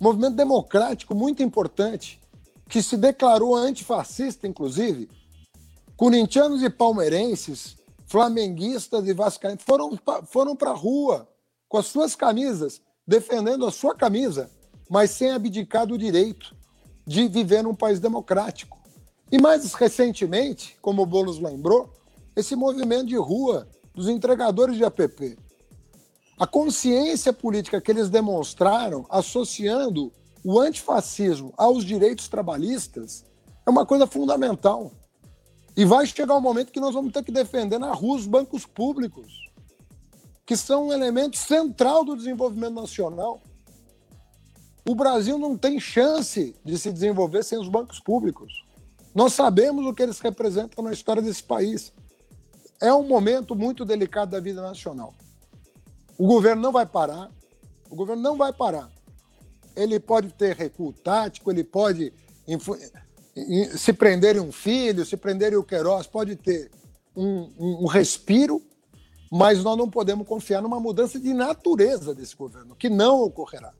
um 0.00 0.04
movimento 0.04 0.36
democrático 0.36 1.14
muito 1.14 1.42
importante, 1.42 2.20
que 2.68 2.82
se 2.82 2.96
declarou 2.96 3.54
antifascista, 3.54 4.46
inclusive. 4.46 5.10
Corintianos 5.98 6.62
e 6.62 6.70
palmeirenses, 6.70 7.76
flamenguistas 8.06 9.08
e 9.08 9.12
vascaínos 9.12 9.64
foram, 9.64 9.98
foram 10.28 10.54
para 10.54 10.70
a 10.70 10.74
rua 10.74 11.28
com 11.68 11.76
as 11.76 11.86
suas 11.86 12.14
camisas, 12.14 12.80
defendendo 13.04 13.66
a 13.66 13.72
sua 13.72 13.96
camisa, 13.96 14.48
mas 14.88 15.10
sem 15.10 15.32
abdicar 15.32 15.88
do 15.88 15.98
direito 15.98 16.54
de 17.04 17.26
viver 17.26 17.64
num 17.64 17.74
país 17.74 17.98
democrático. 17.98 18.78
E 19.32 19.40
mais 19.40 19.74
recentemente, 19.74 20.78
como 20.80 21.02
o 21.02 21.06
Boulos 21.06 21.40
lembrou, 21.40 21.92
esse 22.36 22.54
movimento 22.54 23.06
de 23.06 23.16
rua 23.16 23.68
dos 23.92 24.08
entregadores 24.08 24.76
de 24.76 24.84
app. 24.84 25.36
A 26.38 26.46
consciência 26.46 27.32
política 27.32 27.80
que 27.80 27.90
eles 27.90 28.08
demonstraram 28.08 29.04
associando 29.10 30.12
o 30.44 30.60
antifascismo 30.60 31.52
aos 31.56 31.84
direitos 31.84 32.28
trabalhistas 32.28 33.24
é 33.66 33.70
uma 33.70 33.84
coisa 33.84 34.06
fundamental. 34.06 34.92
E 35.78 35.84
vai 35.84 36.04
chegar 36.04 36.34
um 36.34 36.40
momento 36.40 36.72
que 36.72 36.80
nós 36.80 36.92
vamos 36.92 37.12
ter 37.12 37.22
que 37.22 37.30
defender 37.30 37.78
na 37.78 37.92
rua 37.92 38.16
os 38.16 38.26
bancos 38.26 38.66
públicos, 38.66 39.48
que 40.44 40.56
são 40.56 40.88
um 40.88 40.92
elemento 40.92 41.36
central 41.36 42.04
do 42.04 42.16
desenvolvimento 42.16 42.74
nacional. 42.74 43.40
O 44.84 44.92
Brasil 44.92 45.38
não 45.38 45.56
tem 45.56 45.78
chance 45.78 46.56
de 46.64 46.76
se 46.76 46.90
desenvolver 46.90 47.44
sem 47.44 47.60
os 47.60 47.68
bancos 47.68 48.00
públicos. 48.00 48.52
Nós 49.14 49.34
sabemos 49.34 49.86
o 49.86 49.94
que 49.94 50.02
eles 50.02 50.18
representam 50.18 50.82
na 50.82 50.92
história 50.92 51.22
desse 51.22 51.44
país. 51.44 51.92
É 52.80 52.92
um 52.92 53.06
momento 53.06 53.54
muito 53.54 53.84
delicado 53.84 54.32
da 54.32 54.40
vida 54.40 54.60
nacional. 54.60 55.14
O 56.18 56.26
governo 56.26 56.60
não 56.60 56.72
vai 56.72 56.86
parar. 56.86 57.30
O 57.88 57.94
governo 57.94 58.20
não 58.20 58.36
vai 58.36 58.52
parar. 58.52 58.90
Ele 59.76 60.00
pode 60.00 60.32
ter 60.32 60.56
recuo 60.56 60.92
tático, 60.92 61.52
ele 61.52 61.62
pode 61.62 62.12
se 63.76 63.92
prender 63.92 64.40
um 64.40 64.52
filho, 64.52 65.04
se 65.04 65.16
prender 65.16 65.56
o 65.56 65.64
Queiroz, 65.64 66.06
pode 66.06 66.36
ter 66.36 66.70
um, 67.16 67.50
um, 67.58 67.84
um 67.84 67.86
respiro, 67.86 68.62
mas 69.30 69.62
nós 69.62 69.76
não 69.76 69.88
podemos 69.88 70.26
confiar 70.26 70.62
numa 70.62 70.80
mudança 70.80 71.18
de 71.18 71.34
natureza 71.34 72.14
desse 72.14 72.34
governo, 72.34 72.74
que 72.74 72.88
não 72.88 73.22
ocorrerá. 73.22 73.72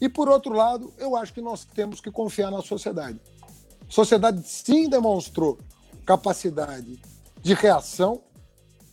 E, 0.00 0.08
por 0.08 0.28
outro 0.28 0.52
lado, 0.52 0.92
eu 0.98 1.16
acho 1.16 1.32
que 1.32 1.40
nós 1.40 1.64
temos 1.64 2.00
que 2.00 2.10
confiar 2.10 2.50
na 2.50 2.60
sociedade. 2.60 3.20
A 3.88 3.90
sociedade 3.90 4.42
sim 4.46 4.88
demonstrou 4.88 5.58
capacidade 6.04 7.00
de 7.40 7.54
reação 7.54 8.20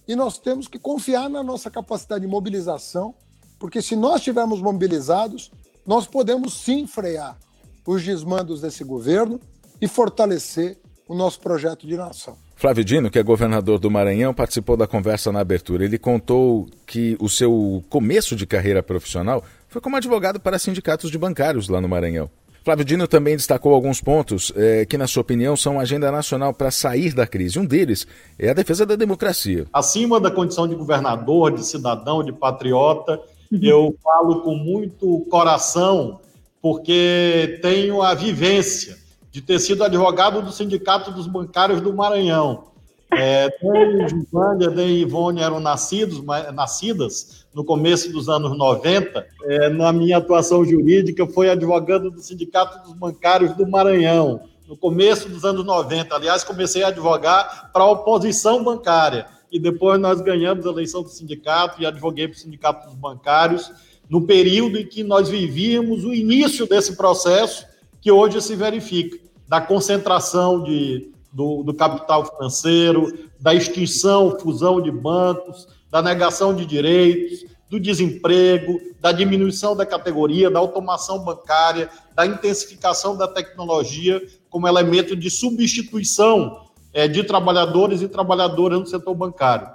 e 0.07 0.15
nós 0.15 0.37
temos 0.37 0.67
que 0.67 0.77
confiar 0.77 1.29
na 1.29 1.43
nossa 1.43 1.69
capacidade 1.69 2.21
de 2.21 2.27
mobilização, 2.27 3.15
porque 3.59 3.81
se 3.81 3.95
nós 3.95 4.17
estivermos 4.17 4.61
mobilizados, 4.61 5.51
nós 5.85 6.05
podemos 6.05 6.53
sim 6.53 6.85
frear 6.85 7.37
os 7.85 8.03
desmandos 8.03 8.61
desse 8.61 8.83
governo 8.83 9.39
e 9.81 9.87
fortalecer 9.87 10.77
o 11.07 11.15
nosso 11.15 11.39
projeto 11.39 11.87
de 11.87 11.97
nação. 11.97 12.37
Flávio 12.55 12.83
Dino, 12.83 13.09
que 13.09 13.17
é 13.17 13.23
governador 13.23 13.79
do 13.79 13.89
Maranhão, 13.89 14.33
participou 14.33 14.75
da 14.75 14.85
conversa 14.85 15.31
na 15.31 15.39
abertura. 15.39 15.85
Ele 15.85 15.97
contou 15.97 16.67
que 16.85 17.17
o 17.19 17.29
seu 17.29 17.83
começo 17.89 18.35
de 18.35 18.45
carreira 18.45 18.83
profissional 18.83 19.43
foi 19.67 19.81
como 19.81 19.95
advogado 19.95 20.39
para 20.39 20.59
sindicatos 20.59 21.09
de 21.09 21.17
bancários 21.17 21.69
lá 21.69 21.79
no 21.79 21.87
Maranhão. 21.87 22.29
Flávio 22.63 22.83
Dino 22.83 23.07
também 23.07 23.37
destacou 23.37 23.73
alguns 23.73 24.01
pontos 24.01 24.51
eh, 24.55 24.85
que, 24.85 24.97
na 24.97 25.07
sua 25.07 25.21
opinião, 25.21 25.55
são 25.55 25.79
agenda 25.79 26.11
nacional 26.11 26.53
para 26.53 26.69
sair 26.69 27.13
da 27.13 27.25
crise. 27.25 27.57
Um 27.57 27.65
deles 27.65 28.05
é 28.37 28.49
a 28.49 28.53
defesa 28.53 28.85
da 28.85 28.95
democracia. 28.95 29.65
Acima 29.71 30.19
da 30.19 30.29
condição 30.29 30.67
de 30.67 30.75
governador, 30.75 31.51
de 31.51 31.65
cidadão, 31.65 32.23
de 32.23 32.33
patriota, 32.33 33.19
eu 33.51 33.95
falo 34.03 34.41
com 34.41 34.53
muito 34.53 35.25
coração, 35.31 36.19
porque 36.61 37.57
tenho 37.61 38.01
a 38.01 38.13
vivência 38.13 38.98
de 39.31 39.41
ter 39.41 39.59
sido 39.59 39.83
advogado 39.83 40.41
do 40.41 40.51
Sindicato 40.51 41.11
dos 41.11 41.27
Bancários 41.27 41.81
do 41.81 41.93
Maranhão. 41.93 42.69
É, 43.11 43.49
nem 43.63 44.07
Gislândia 44.07 44.69
nem 44.69 44.99
Ivone 44.99 45.41
eram 45.41 45.59
nascidos, 45.59 46.23
nascidas 46.53 47.47
no 47.53 47.63
começo 47.63 48.11
dos 48.11 48.29
anos 48.29 48.55
90. 48.57 49.25
É, 49.43 49.69
na 49.69 49.91
minha 49.91 50.17
atuação 50.17 50.63
jurídica, 50.63 51.25
foi 51.25 51.49
advogado 51.49 52.11
do 52.11 52.21
Sindicato 52.21 52.83
dos 52.83 52.93
Bancários 52.93 53.55
do 53.55 53.67
Maranhão, 53.67 54.41
no 54.67 54.77
começo 54.77 55.27
dos 55.27 55.43
anos 55.43 55.65
90. 55.65 56.13
Aliás, 56.15 56.43
comecei 56.43 56.83
a 56.83 56.89
advogar 56.89 57.71
para 57.73 57.83
a 57.83 57.91
oposição 57.91 58.63
bancária. 58.63 59.25
E 59.51 59.59
depois 59.59 59.99
nós 59.99 60.21
ganhamos 60.21 60.67
a 60.67 60.69
eleição 60.69 61.01
do 61.01 61.09
sindicato 61.09 61.81
e 61.81 61.85
advoguei 61.85 62.27
para 62.27 62.35
o 62.35 62.39
Sindicato 62.39 62.85
dos 62.87 62.95
Bancários, 62.95 63.71
no 64.07 64.21
período 64.21 64.77
em 64.77 64.85
que 64.85 65.03
nós 65.03 65.27
vivíamos 65.27 66.05
o 66.05 66.13
início 66.13 66.67
desse 66.67 66.95
processo 66.95 67.65
que 68.01 68.11
hoje 68.11 68.41
se 68.41 68.55
verifica, 68.55 69.17
da 69.47 69.59
concentração 69.59 70.63
de 70.63 71.11
do, 71.31 71.63
do 71.63 71.73
capital 71.73 72.25
financeiro, 72.25 73.29
da 73.39 73.53
extinção, 73.53 74.37
fusão 74.39 74.81
de 74.81 74.91
bancos, 74.91 75.67
da 75.89 76.01
negação 76.01 76.53
de 76.55 76.65
direitos, 76.65 77.45
do 77.69 77.79
desemprego, 77.79 78.79
da 78.99 79.11
diminuição 79.11 79.75
da 79.75 79.85
categoria, 79.85 80.49
da 80.49 80.59
automação 80.59 81.19
bancária, 81.19 81.89
da 82.15 82.25
intensificação 82.25 83.15
da 83.15 83.27
tecnologia 83.27 84.21
como 84.49 84.67
elemento 84.67 85.15
de 85.15 85.29
substituição 85.29 86.67
é, 86.91 87.07
de 87.07 87.23
trabalhadores 87.23 88.01
e 88.01 88.07
trabalhadoras 88.07 88.79
no 88.79 88.87
setor 88.87 89.13
bancário. 89.13 89.69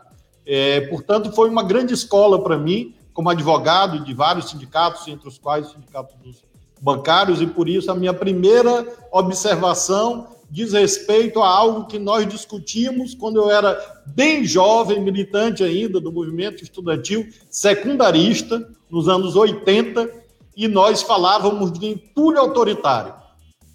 É, 0.44 0.82
portanto, 0.88 1.32
foi 1.32 1.48
uma 1.48 1.62
grande 1.62 1.94
escola 1.94 2.42
para 2.42 2.58
mim, 2.58 2.94
como 3.12 3.30
advogado 3.30 4.04
de 4.04 4.12
vários 4.12 4.50
sindicatos, 4.50 5.06
entre 5.06 5.28
os 5.28 5.38
quais 5.38 5.68
o 5.68 5.72
Sindicato 5.72 6.16
dos 6.18 6.42
Bancários, 6.84 7.40
e 7.40 7.46
por 7.46 7.66
isso 7.66 7.90
a 7.90 7.94
minha 7.94 8.12
primeira 8.12 8.86
observação 9.10 10.28
diz 10.50 10.74
respeito 10.74 11.42
a 11.42 11.48
algo 11.48 11.86
que 11.86 11.98
nós 11.98 12.28
discutimos 12.28 13.14
quando 13.14 13.36
eu 13.40 13.50
era 13.50 14.02
bem 14.04 14.44
jovem, 14.44 15.00
militante 15.00 15.64
ainda 15.64 15.98
do 15.98 16.12
movimento 16.12 16.62
estudantil 16.62 17.26
secundarista, 17.48 18.68
nos 18.90 19.08
anos 19.08 19.34
80, 19.34 20.10
e 20.54 20.68
nós 20.68 21.00
falávamos 21.00 21.72
de 21.72 21.86
entulho 21.86 22.38
autoritário. 22.38 23.14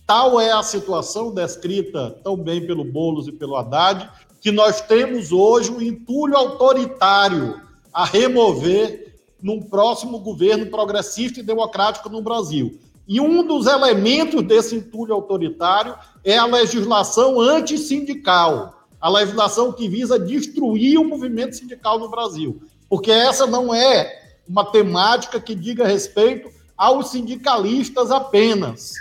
Tal 0.05 0.39
é 0.39 0.51
a 0.51 0.61
situação 0.61 1.33
descrita 1.33 2.11
tão 2.23 2.37
bem 2.37 2.63
pelo 2.67 2.83
Boulos 2.83 3.27
e 3.27 3.31
pelo 3.31 3.55
Haddad, 3.55 4.07
que 4.39 4.51
nós 4.51 4.81
temos 4.81 5.31
hoje 5.31 5.71
um 5.71 5.81
entulho 5.81 6.37
autoritário 6.37 7.59
a 7.91 8.05
remover 8.05 9.17
num 9.41 9.59
próximo 9.59 10.19
governo 10.19 10.67
progressista 10.67 11.39
e 11.39 11.43
democrático 11.43 12.07
no 12.07 12.21
Brasil. 12.21 12.79
E 13.09 13.19
um 13.19 13.43
dos 13.43 13.65
elementos 13.65 14.43
desse 14.43 14.75
entulho 14.75 15.15
autoritário 15.15 15.97
é 16.23 16.37
a 16.37 16.45
legislação 16.45 17.41
antissindical, 17.41 18.85
a 19.01 19.09
legislação 19.09 19.73
que 19.73 19.89
visa 19.89 20.19
destruir 20.19 20.99
o 20.99 21.03
movimento 21.03 21.55
sindical 21.55 21.97
no 21.97 22.07
Brasil. 22.07 22.61
Porque 22.87 23.09
essa 23.09 23.47
não 23.47 23.73
é 23.73 24.37
uma 24.47 24.63
temática 24.63 25.39
que 25.39 25.55
diga 25.55 25.87
respeito 25.87 26.51
aos 26.77 27.09
sindicalistas 27.09 28.11
apenas, 28.11 28.93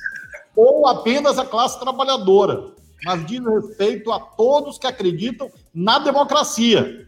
ou 0.56 0.86
apenas 0.86 1.38
à 1.38 1.44
classe 1.44 1.78
trabalhadora, 1.78 2.72
mas 3.04 3.26
diz 3.26 3.44
respeito 3.44 4.10
a 4.10 4.18
todos 4.18 4.78
que 4.78 4.86
acreditam 4.86 5.50
na 5.74 5.98
democracia, 5.98 7.06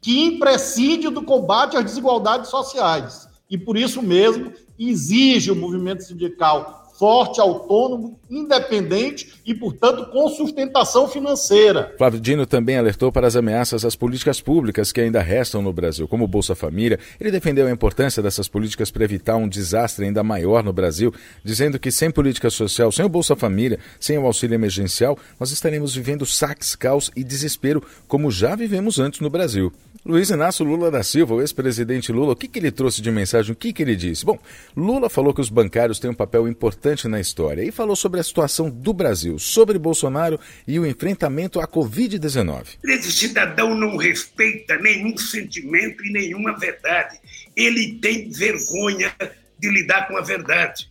que 0.00 0.24
imprescinde 0.24 1.08
do 1.08 1.22
combate 1.22 1.76
às 1.76 1.84
desigualdades 1.84 2.50
sociais. 2.50 3.28
E 3.50 3.58
por 3.58 3.76
isso 3.76 4.00
mesmo 4.00 4.52
exige 4.78 5.50
o 5.50 5.56
movimento 5.56 6.02
sindical 6.02 6.86
forte, 6.98 7.40
autônomo, 7.40 8.18
independente 8.28 9.34
e, 9.44 9.54
portanto, 9.54 10.06
com 10.10 10.28
sustentação 10.28 11.08
financeira. 11.08 11.94
Flávio 11.96 12.20
Dino 12.20 12.46
também 12.46 12.76
alertou 12.76 13.12
para 13.12 13.26
as 13.26 13.36
ameaças 13.36 13.84
às 13.84 13.94
políticas 13.94 14.40
públicas 14.40 14.92
que 14.92 15.00
ainda 15.00 15.20
restam 15.20 15.62
no 15.62 15.72
Brasil, 15.72 16.08
como 16.08 16.24
o 16.24 16.28
Bolsa 16.28 16.54
Família. 16.54 16.98
Ele 17.20 17.30
defendeu 17.30 17.66
a 17.66 17.70
importância 17.70 18.22
dessas 18.22 18.48
políticas 18.48 18.90
para 18.90 19.04
evitar 19.04 19.36
um 19.36 19.48
desastre 19.48 20.06
ainda 20.06 20.22
maior 20.22 20.62
no 20.62 20.72
Brasil, 20.72 21.12
dizendo 21.44 21.78
que 21.78 21.90
sem 21.90 22.10
política 22.10 22.50
social, 22.50 22.90
sem 22.90 23.04
o 23.04 23.08
Bolsa 23.08 23.36
Família, 23.36 23.78
sem 24.00 24.18
o 24.18 24.26
auxílio 24.26 24.54
emergencial, 24.54 25.18
nós 25.38 25.50
estaremos 25.50 25.94
vivendo 25.94 26.24
saques, 26.24 26.74
caos 26.74 27.10
e 27.14 27.22
desespero, 27.22 27.82
como 28.08 28.30
já 28.30 28.54
vivemos 28.56 28.98
antes 28.98 29.20
no 29.20 29.30
Brasil. 29.30 29.72
Luiz 30.06 30.30
Inácio 30.30 30.64
Lula 30.64 30.88
da 30.88 31.02
Silva, 31.02 31.34
o 31.34 31.40
ex-presidente 31.40 32.12
Lula, 32.12 32.32
o 32.32 32.36
que, 32.36 32.46
que 32.46 32.60
ele 32.60 32.70
trouxe 32.70 33.02
de 33.02 33.10
mensagem? 33.10 33.52
O 33.52 33.56
que, 33.56 33.72
que 33.72 33.82
ele 33.82 33.96
disse? 33.96 34.24
Bom, 34.24 34.38
Lula 34.76 35.10
falou 35.10 35.34
que 35.34 35.40
os 35.40 35.48
bancários 35.48 35.98
têm 35.98 36.08
um 36.08 36.14
papel 36.14 36.46
importante 36.46 37.08
na 37.08 37.20
história 37.20 37.64
e 37.64 37.72
falou 37.72 37.96
sobre 37.96 38.20
a 38.20 38.22
situação 38.22 38.70
do 38.70 38.92
Brasil, 38.92 39.36
sobre 39.36 39.80
Bolsonaro 39.80 40.38
e 40.64 40.78
o 40.78 40.86
enfrentamento 40.86 41.58
à 41.58 41.66
Covid-19. 41.66 42.78
Esse 42.84 43.10
cidadão 43.10 43.74
não 43.74 43.96
respeita 43.96 44.78
nenhum 44.78 45.16
sentimento 45.18 46.04
e 46.04 46.12
nenhuma 46.12 46.56
verdade. 46.56 47.18
Ele 47.56 47.98
tem 48.00 48.30
vergonha 48.30 49.12
de 49.58 49.68
lidar 49.68 50.06
com 50.06 50.16
a 50.16 50.22
verdade. 50.22 50.88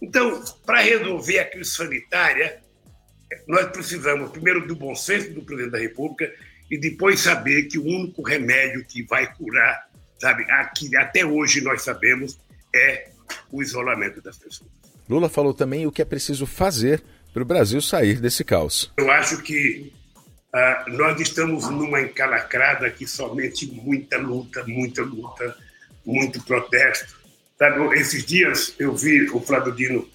Então, 0.00 0.42
para 0.64 0.80
resolver 0.80 1.40
a 1.40 1.44
crise 1.44 1.72
sanitária, 1.72 2.58
nós 3.46 3.66
precisamos 3.66 4.30
primeiro 4.30 4.66
do 4.66 4.74
bom 4.74 4.94
senso 4.94 5.34
do 5.34 5.42
presidente 5.42 5.72
da 5.72 5.78
República 5.78 6.32
e 6.72 6.78
depois 6.78 7.20
saber 7.20 7.64
que 7.64 7.78
o 7.78 7.84
único 7.84 8.22
remédio 8.22 8.82
que 8.82 9.02
vai 9.02 9.30
curar, 9.34 9.90
sabe, 10.18 10.50
aqui 10.50 10.96
até 10.96 11.22
hoje 11.22 11.60
nós 11.60 11.82
sabemos, 11.82 12.38
é 12.74 13.10
o 13.50 13.62
isolamento 13.62 14.22
das 14.22 14.38
pessoas. 14.38 14.70
Lula 15.06 15.28
falou 15.28 15.52
também 15.52 15.86
o 15.86 15.92
que 15.92 16.00
é 16.00 16.04
preciso 16.06 16.46
fazer 16.46 17.02
para 17.30 17.42
o 17.42 17.44
Brasil 17.44 17.78
sair 17.82 18.18
desse 18.18 18.42
caos. 18.42 18.90
Eu 18.96 19.10
acho 19.10 19.42
que 19.42 19.92
uh, 20.54 20.90
nós 20.92 21.20
estamos 21.20 21.68
numa 21.68 22.00
encalacrada 22.00 22.88
que 22.88 23.06
somente 23.06 23.66
muita 23.66 24.16
luta, 24.16 24.64
muita 24.66 25.02
luta, 25.02 25.54
muito 26.06 26.42
protesto. 26.42 27.20
Sabe, 27.58 28.00
esses 28.00 28.24
dias 28.24 28.74
eu 28.78 28.96
vi 28.96 29.28
o 29.28 29.40
Flávio 29.40 29.74
Dino. 29.74 30.08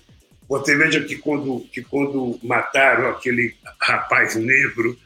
Você 0.49 0.75
veja 0.75 1.03
que 1.03 1.17
quando, 1.17 1.59
que 1.71 1.83
quando 1.83 2.39
mataram 2.41 3.11
aquele 3.11 3.55
rapaz 3.79 4.35
negro, 4.35 4.97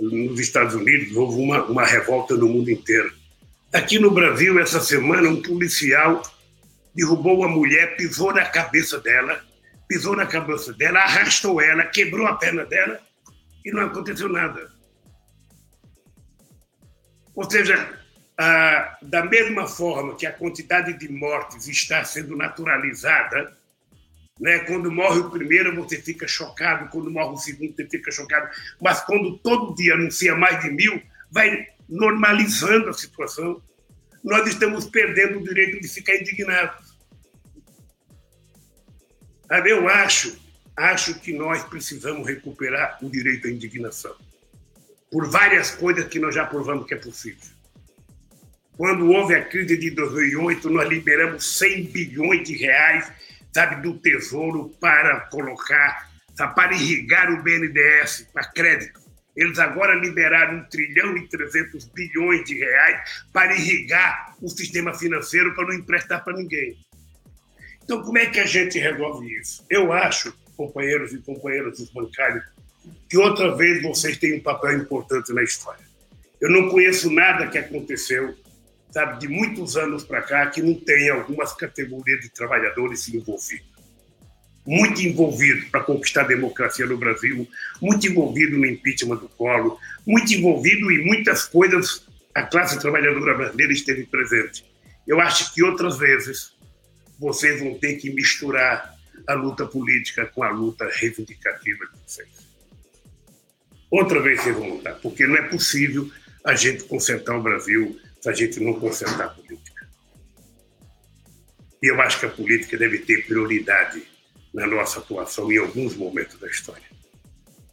nos 0.00 0.40
Estados 0.40 0.74
Unidos, 0.74 1.14
houve 1.16 1.40
uma, 1.40 1.64
uma 1.64 1.84
revolta 1.84 2.36
no 2.36 2.48
mundo 2.48 2.70
inteiro. 2.70 3.12
Aqui 3.72 3.98
no 3.98 4.10
Brasil, 4.10 4.58
essa 4.58 4.80
semana, 4.80 5.28
um 5.28 5.42
policial 5.42 6.22
derrubou 6.94 7.38
uma 7.38 7.48
mulher, 7.48 7.96
pisou 7.96 8.32
na 8.32 8.44
cabeça 8.44 9.00
dela, 9.00 9.42
pisou 9.88 10.14
na 10.14 10.26
cabeça 10.26 10.72
dela, 10.72 11.00
arrastou 11.00 11.60
ela, 11.60 11.84
quebrou 11.84 12.26
a 12.26 12.34
perna 12.34 12.64
dela 12.64 13.00
e 13.64 13.72
não 13.72 13.82
aconteceu 13.82 14.28
nada. 14.28 14.70
Ou 17.34 17.50
seja, 17.50 17.98
ah, 18.38 18.96
da 19.02 19.24
mesma 19.24 19.66
forma 19.66 20.14
que 20.14 20.26
a 20.26 20.32
quantidade 20.32 20.92
de 20.98 21.08
mortes 21.08 21.66
está 21.66 22.04
sendo 22.04 22.36
naturalizada, 22.36 23.56
né? 24.38 24.60
Quando 24.60 24.90
morre 24.90 25.20
o 25.20 25.30
primeiro, 25.30 25.74
você 25.74 26.00
fica 26.00 26.26
chocado. 26.26 26.90
Quando 26.90 27.10
morre 27.10 27.34
o 27.34 27.36
segundo, 27.36 27.74
você 27.74 27.88
fica 27.88 28.10
chocado. 28.10 28.48
Mas 28.80 29.00
quando 29.00 29.38
todo 29.38 29.74
dia 29.74 29.94
anuncia 29.94 30.34
mais 30.34 30.62
de 30.62 30.70
mil, 30.70 31.00
vai 31.30 31.68
normalizando 31.88 32.88
a 32.88 32.92
situação. 32.92 33.62
Nós 34.22 34.46
estamos 34.48 34.86
perdendo 34.86 35.38
o 35.38 35.44
direito 35.44 35.80
de 35.80 35.88
ficar 35.88 36.16
indignados. 36.16 36.94
Eu 39.66 39.88
acho, 39.88 40.36
acho 40.76 41.14
que 41.20 41.32
nós 41.32 41.62
precisamos 41.64 42.26
recuperar 42.26 42.98
o 43.02 43.10
direito 43.10 43.46
à 43.46 43.50
indignação. 43.50 44.16
Por 45.10 45.30
várias 45.30 45.70
coisas 45.70 46.08
que 46.08 46.18
nós 46.18 46.34
já 46.34 46.44
provamos 46.44 46.86
que 46.86 46.94
é 46.94 46.96
possível. 46.96 47.54
Quando 48.76 49.08
houve 49.08 49.36
a 49.36 49.44
crise 49.44 49.76
de 49.76 49.90
2008, 49.90 50.68
nós 50.70 50.88
liberamos 50.88 51.58
100 51.58 51.84
bilhões 51.84 52.48
de 52.48 52.56
reais 52.56 53.12
sabe, 53.54 53.80
do 53.80 53.94
Tesouro 53.98 54.74
para 54.80 55.20
colocar, 55.30 56.10
sabe, 56.34 56.54
para 56.56 56.74
irrigar 56.74 57.32
o 57.32 57.42
BNDES 57.42 58.28
para 58.32 58.44
crédito. 58.50 59.00
Eles 59.36 59.58
agora 59.58 59.94
liberaram 59.94 60.58
1 60.58 60.64
trilhão 60.64 61.16
e 61.16 61.28
300 61.28 61.86
bilhões 61.86 62.44
de 62.44 62.58
reais 62.58 63.24
para 63.32 63.54
irrigar 63.54 64.34
o 64.42 64.48
sistema 64.48 64.92
financeiro 64.92 65.54
para 65.54 65.66
não 65.66 65.74
emprestar 65.74 66.22
para 66.24 66.36
ninguém. 66.36 66.76
Então, 67.82 68.02
como 68.02 68.18
é 68.18 68.26
que 68.26 68.40
a 68.40 68.46
gente 68.46 68.78
resolve 68.78 69.32
isso? 69.38 69.64
Eu 69.68 69.92
acho, 69.92 70.36
companheiros 70.56 71.12
e 71.12 71.18
companheiras 71.18 71.78
dos 71.78 71.90
bancários, 71.90 72.44
que 73.08 73.18
outra 73.18 73.54
vez 73.54 73.82
vocês 73.82 74.16
têm 74.16 74.34
um 74.34 74.42
papel 74.42 74.78
importante 74.78 75.32
na 75.32 75.42
história. 75.42 75.84
Eu 76.40 76.50
não 76.50 76.68
conheço 76.68 77.10
nada 77.10 77.48
que 77.48 77.58
aconteceu 77.58 78.34
sabe, 78.94 79.18
de 79.18 79.26
muitos 79.26 79.76
anos 79.76 80.04
para 80.04 80.22
cá, 80.22 80.46
que 80.46 80.62
não 80.62 80.72
tem 80.72 81.10
algumas 81.10 81.52
categorias 81.52 82.20
de 82.20 82.28
trabalhadores 82.28 83.08
envolvidos. 83.08 83.74
Muito 84.64 85.02
envolvido 85.02 85.68
para 85.68 85.82
conquistar 85.82 86.20
a 86.20 86.28
democracia 86.28 86.86
no 86.86 86.96
Brasil, 86.96 87.46
muito 87.82 88.06
envolvido 88.06 88.56
no 88.56 88.64
impeachment 88.64 89.16
do 89.16 89.28
Collor, 89.30 89.78
muito 90.06 90.32
envolvido 90.32 90.92
em 90.92 91.04
muitas 91.04 91.44
coisas 91.44 92.06
a 92.32 92.44
classe 92.44 92.78
trabalhadora 92.78 93.34
brasileira 93.34 93.72
esteve 93.72 94.06
presente. 94.06 94.64
Eu 95.06 95.20
acho 95.20 95.52
que 95.52 95.62
outras 95.64 95.98
vezes 95.98 96.54
vocês 97.18 97.60
vão 97.60 97.74
ter 97.74 97.94
que 97.96 98.10
misturar 98.10 98.94
a 99.26 99.34
luta 99.34 99.66
política 99.66 100.26
com 100.26 100.44
a 100.44 100.50
luta 100.50 100.88
reivindicativa 100.92 101.84
de 101.86 102.00
vocês. 102.06 102.28
Outra 103.90 104.20
vez 104.20 104.40
vocês 104.40 104.56
vão 104.56 104.70
lutar, 104.70 104.94
porque 105.00 105.26
não 105.26 105.36
é 105.36 105.42
possível 105.42 106.08
a 106.44 106.54
gente 106.54 106.84
concentrar 106.84 107.38
o 107.38 107.42
Brasil 107.42 107.98
se 108.24 108.30
a 108.30 108.32
gente 108.32 108.58
não 108.58 108.72
consertar 108.72 109.26
a 109.26 109.28
política. 109.28 109.86
E 111.82 111.90
eu 111.90 112.00
acho 112.00 112.20
que 112.20 112.24
a 112.24 112.30
política 112.30 112.78
deve 112.78 113.00
ter 113.00 113.26
prioridade 113.26 114.02
na 114.54 114.66
nossa 114.66 115.00
atuação 115.00 115.52
em 115.52 115.58
alguns 115.58 115.94
momentos 115.94 116.40
da 116.40 116.46
história. 116.46 116.84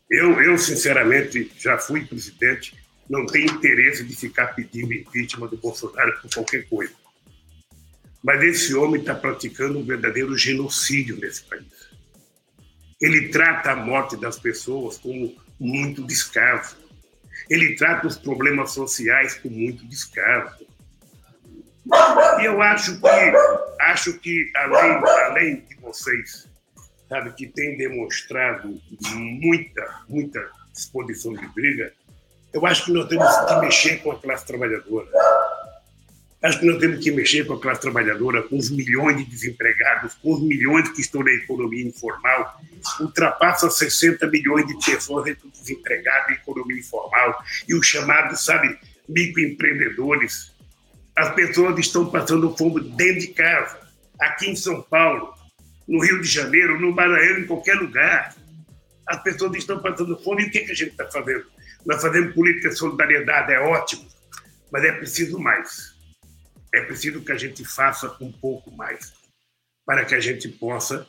Eu, 0.10 0.42
eu 0.42 0.58
sinceramente, 0.58 1.50
já 1.58 1.78
fui 1.78 2.06
presidente, 2.06 2.76
não 3.10 3.26
tenho 3.26 3.50
interesse 3.50 4.04
de 4.04 4.14
ficar 4.14 4.48
pedindo 4.48 4.94
impeachment 4.94 5.48
do 5.48 5.56
Bolsonaro 5.56 6.20
por 6.22 6.30
qualquer 6.30 6.68
coisa. 6.68 6.94
Mas 8.22 8.44
esse 8.44 8.76
homem 8.76 9.00
está 9.00 9.16
praticando 9.16 9.80
um 9.80 9.86
verdadeiro 9.86 10.38
genocídio 10.38 11.16
nesse 11.16 11.44
país. 11.44 11.90
Ele 13.00 13.30
trata 13.30 13.72
a 13.72 13.76
morte 13.78 14.18
das 14.18 14.38
pessoas 14.38 14.98
com 14.98 15.34
muito 15.58 16.06
descaso 16.06 16.81
ele 17.50 17.76
trata 17.76 18.08
os 18.08 18.18
problemas 18.18 18.72
sociais 18.72 19.36
com 19.36 19.50
muito 19.50 19.86
descaso. 19.88 20.66
E 22.40 22.46
eu 22.46 22.62
acho 22.62 23.00
que, 23.00 23.08
acho 23.82 24.20
que 24.20 24.52
além, 24.56 24.92
além 25.26 25.56
de 25.62 25.76
vocês, 25.76 26.48
sabe, 27.10 27.34
que 27.34 27.48
tem 27.48 27.78
demonstrado 27.78 28.80
muita, 29.14 30.02
muita 30.08 30.50
disposição 30.72 31.34
de 31.34 31.46
briga, 31.50 31.92
eu 32.54 32.66
acho 32.66 32.86
que 32.86 32.92
nós 32.92 33.08
temos 33.08 33.38
que 33.38 33.56
mexer 33.60 33.98
com 34.02 34.12
a 34.12 34.20
classe 34.20 34.46
trabalhadora. 34.46 35.08
Acho 36.42 36.60
que 36.60 36.66
nós 36.66 36.80
temos 36.80 37.04
que 37.04 37.12
mexer 37.12 37.46
com 37.46 37.54
a 37.54 37.60
classe 37.60 37.82
trabalhadora, 37.82 38.42
com 38.42 38.58
os 38.58 38.72
milhões 38.72 39.16
de 39.18 39.26
desempregados, 39.26 40.16
com 40.16 40.34
os 40.34 40.42
milhões 40.42 40.90
que 40.90 41.00
estão 41.00 41.22
na 41.22 41.32
economia 41.32 41.86
informal. 41.86 42.60
Ultrapassa 43.00 43.70
60 43.70 44.26
milhões 44.26 44.66
de 44.66 44.76
pessoas 44.84 45.38
desempregadas 45.54 46.30
na 46.30 46.36
economia 46.38 46.80
informal 46.80 47.44
e 47.68 47.76
os 47.76 47.86
chamados, 47.86 48.44
sabe, 48.44 48.76
microempreendedores. 49.08 50.52
As 51.16 51.32
pessoas 51.36 51.78
estão 51.78 52.10
passando 52.10 52.58
fome 52.58 52.82
dentro 52.96 53.22
de 53.22 53.28
casa, 53.28 53.80
aqui 54.20 54.50
em 54.50 54.56
São 54.56 54.82
Paulo, 54.82 55.32
no 55.88 56.04
Rio 56.04 56.22
de 56.22 56.28
Janeiro, 56.28 56.80
no 56.80 56.92
Maranhão, 56.92 57.38
em 57.38 57.46
qualquer 57.46 57.76
lugar. 57.76 58.36
As 59.06 59.22
pessoas 59.22 59.56
estão 59.58 59.80
passando 59.80 60.18
fome 60.24 60.44
e 60.44 60.48
o 60.48 60.52
que, 60.52 60.62
que 60.62 60.72
a 60.72 60.76
gente 60.76 60.92
está 60.92 61.06
fazendo? 61.06 61.46
Nós 61.86 62.02
fazemos 62.02 62.34
política 62.34 62.70
de 62.70 62.78
solidariedade, 62.78 63.54
é 63.54 63.60
ótimo, 63.60 64.08
mas 64.72 64.84
é 64.84 64.92
preciso 64.92 65.38
mais 65.38 65.91
é 66.74 66.82
preciso 66.82 67.24
que 67.24 67.32
a 67.32 67.38
gente 67.38 67.66
faça 67.66 68.16
um 68.22 68.32
pouco 68.32 68.72
mais. 68.72 69.14
para 69.86 70.06
que 70.06 70.16
a 70.16 70.20
gente 70.20 70.48
possa, 70.48 71.08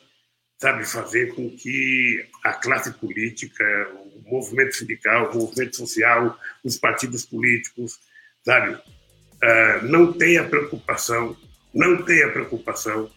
sabe, 0.60 0.84
fazer 0.84 1.34
com 1.34 1.50
que 1.50 2.26
a 2.42 2.54
classe 2.54 2.90
política, 2.94 3.64
o 3.92 4.22
movimento 4.30 4.74
sindical, 4.74 5.30
o 5.30 5.36
movimento 5.36 5.76
social, 5.76 6.38
os 6.64 6.78
partidos 6.78 7.24
políticos, 7.26 8.00
sabe, 8.42 8.74
uh, 8.74 9.84
não 9.84 10.12
tenha 10.12 10.48
preocupação, 10.48 11.36
não 11.72 12.02
tenha 12.02 12.32
preocupação, 12.32 13.12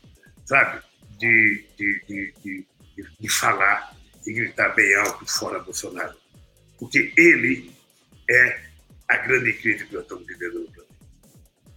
sabe, 0.46 0.84
de, 1.18 1.66
de, 1.78 2.02
de, 2.08 2.34
de, 2.44 2.66
de 3.20 3.30
falar 3.30 3.96
e 4.28 4.34
gritar 4.34 4.70
bem 4.76 4.94
alto 4.96 5.26
fora 5.26 5.60
Bolsonaro. 5.60 6.16
Porque 6.78 7.14
ele 7.18 7.72
é 8.30 8.60
a 9.08 9.18
grande 9.18 9.54
crise 9.54 9.86
que 9.86 9.94
nós 9.94 10.04
estamos 10.04 10.28
vivendo 10.28 10.60
no. 10.60 10.85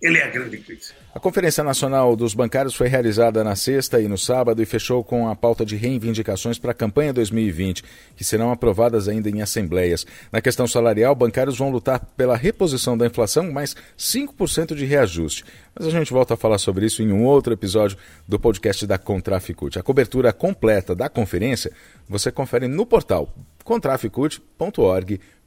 Ele 0.01 0.19
é 0.19 0.25
a 0.25 0.31
grande 0.31 0.59
crise. 0.59 0.93
A 1.13 1.19
Conferência 1.19 1.65
Nacional 1.65 2.15
dos 2.15 2.33
Bancários 2.33 2.75
foi 2.77 2.87
realizada 2.87 3.43
na 3.43 3.57
sexta 3.57 4.01
e 4.01 4.07
no 4.07 4.17
sábado 4.17 4.63
e 4.63 4.67
fechou 4.67 5.03
com 5.03 5.29
a 5.29 5.35
pauta 5.35 5.67
de 5.67 5.75
reivindicações 5.75 6.57
para 6.57 6.71
a 6.71 6.75
campanha 6.75 7.13
2020, 7.13 7.83
que 8.15 8.23
serão 8.23 8.53
aprovadas 8.53 9.09
ainda 9.09 9.29
em 9.29 9.43
assembleias. 9.43 10.07
Na 10.31 10.41
questão 10.41 10.69
salarial, 10.69 11.17
bancários 11.17 11.59
vão 11.59 11.71
lutar 11.71 11.99
pela 12.17 12.37
reposição 12.37 12.97
da 12.97 13.07
inflação, 13.07 13.51
mais 13.51 13.75
5% 13.99 14.77
de 14.77 14.85
reajuste. 14.85 15.45
Mas 15.75 15.89
a 15.89 15.91
gente 15.91 16.13
volta 16.13 16.35
a 16.35 16.37
falar 16.37 16.59
sobre 16.59 16.87
isso 16.87 17.03
em 17.03 17.11
um 17.11 17.25
outro 17.25 17.53
episódio 17.53 17.99
do 18.27 18.39
podcast 18.39 18.87
da 18.87 18.99
Contraficute. 18.99 19.81
A 19.81 19.83
cobertura 19.83 20.33
completa 20.33 20.95
da 20.95 21.09
conferência 21.09 21.73
você 22.09 22.31
confere 22.31 22.69
no 22.69 22.87
portal 22.87 23.35
contraficute.org.br 23.65 25.38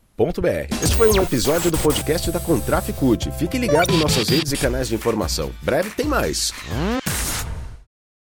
este 0.83 0.95
foi 0.95 1.09
um 1.09 1.23
episódio 1.23 1.71
do 1.71 1.79
podcast 1.79 2.29
da 2.29 2.39
Contraficute. 2.39 3.31
Fique 3.31 3.57
ligado 3.57 3.91
em 3.91 3.97
nossas 3.97 4.29
redes 4.29 4.51
e 4.51 4.57
canais 4.57 4.87
de 4.87 4.93
informação. 4.93 5.49
Breve 5.63 5.89
tem 5.89 6.05
mais. 6.05 6.53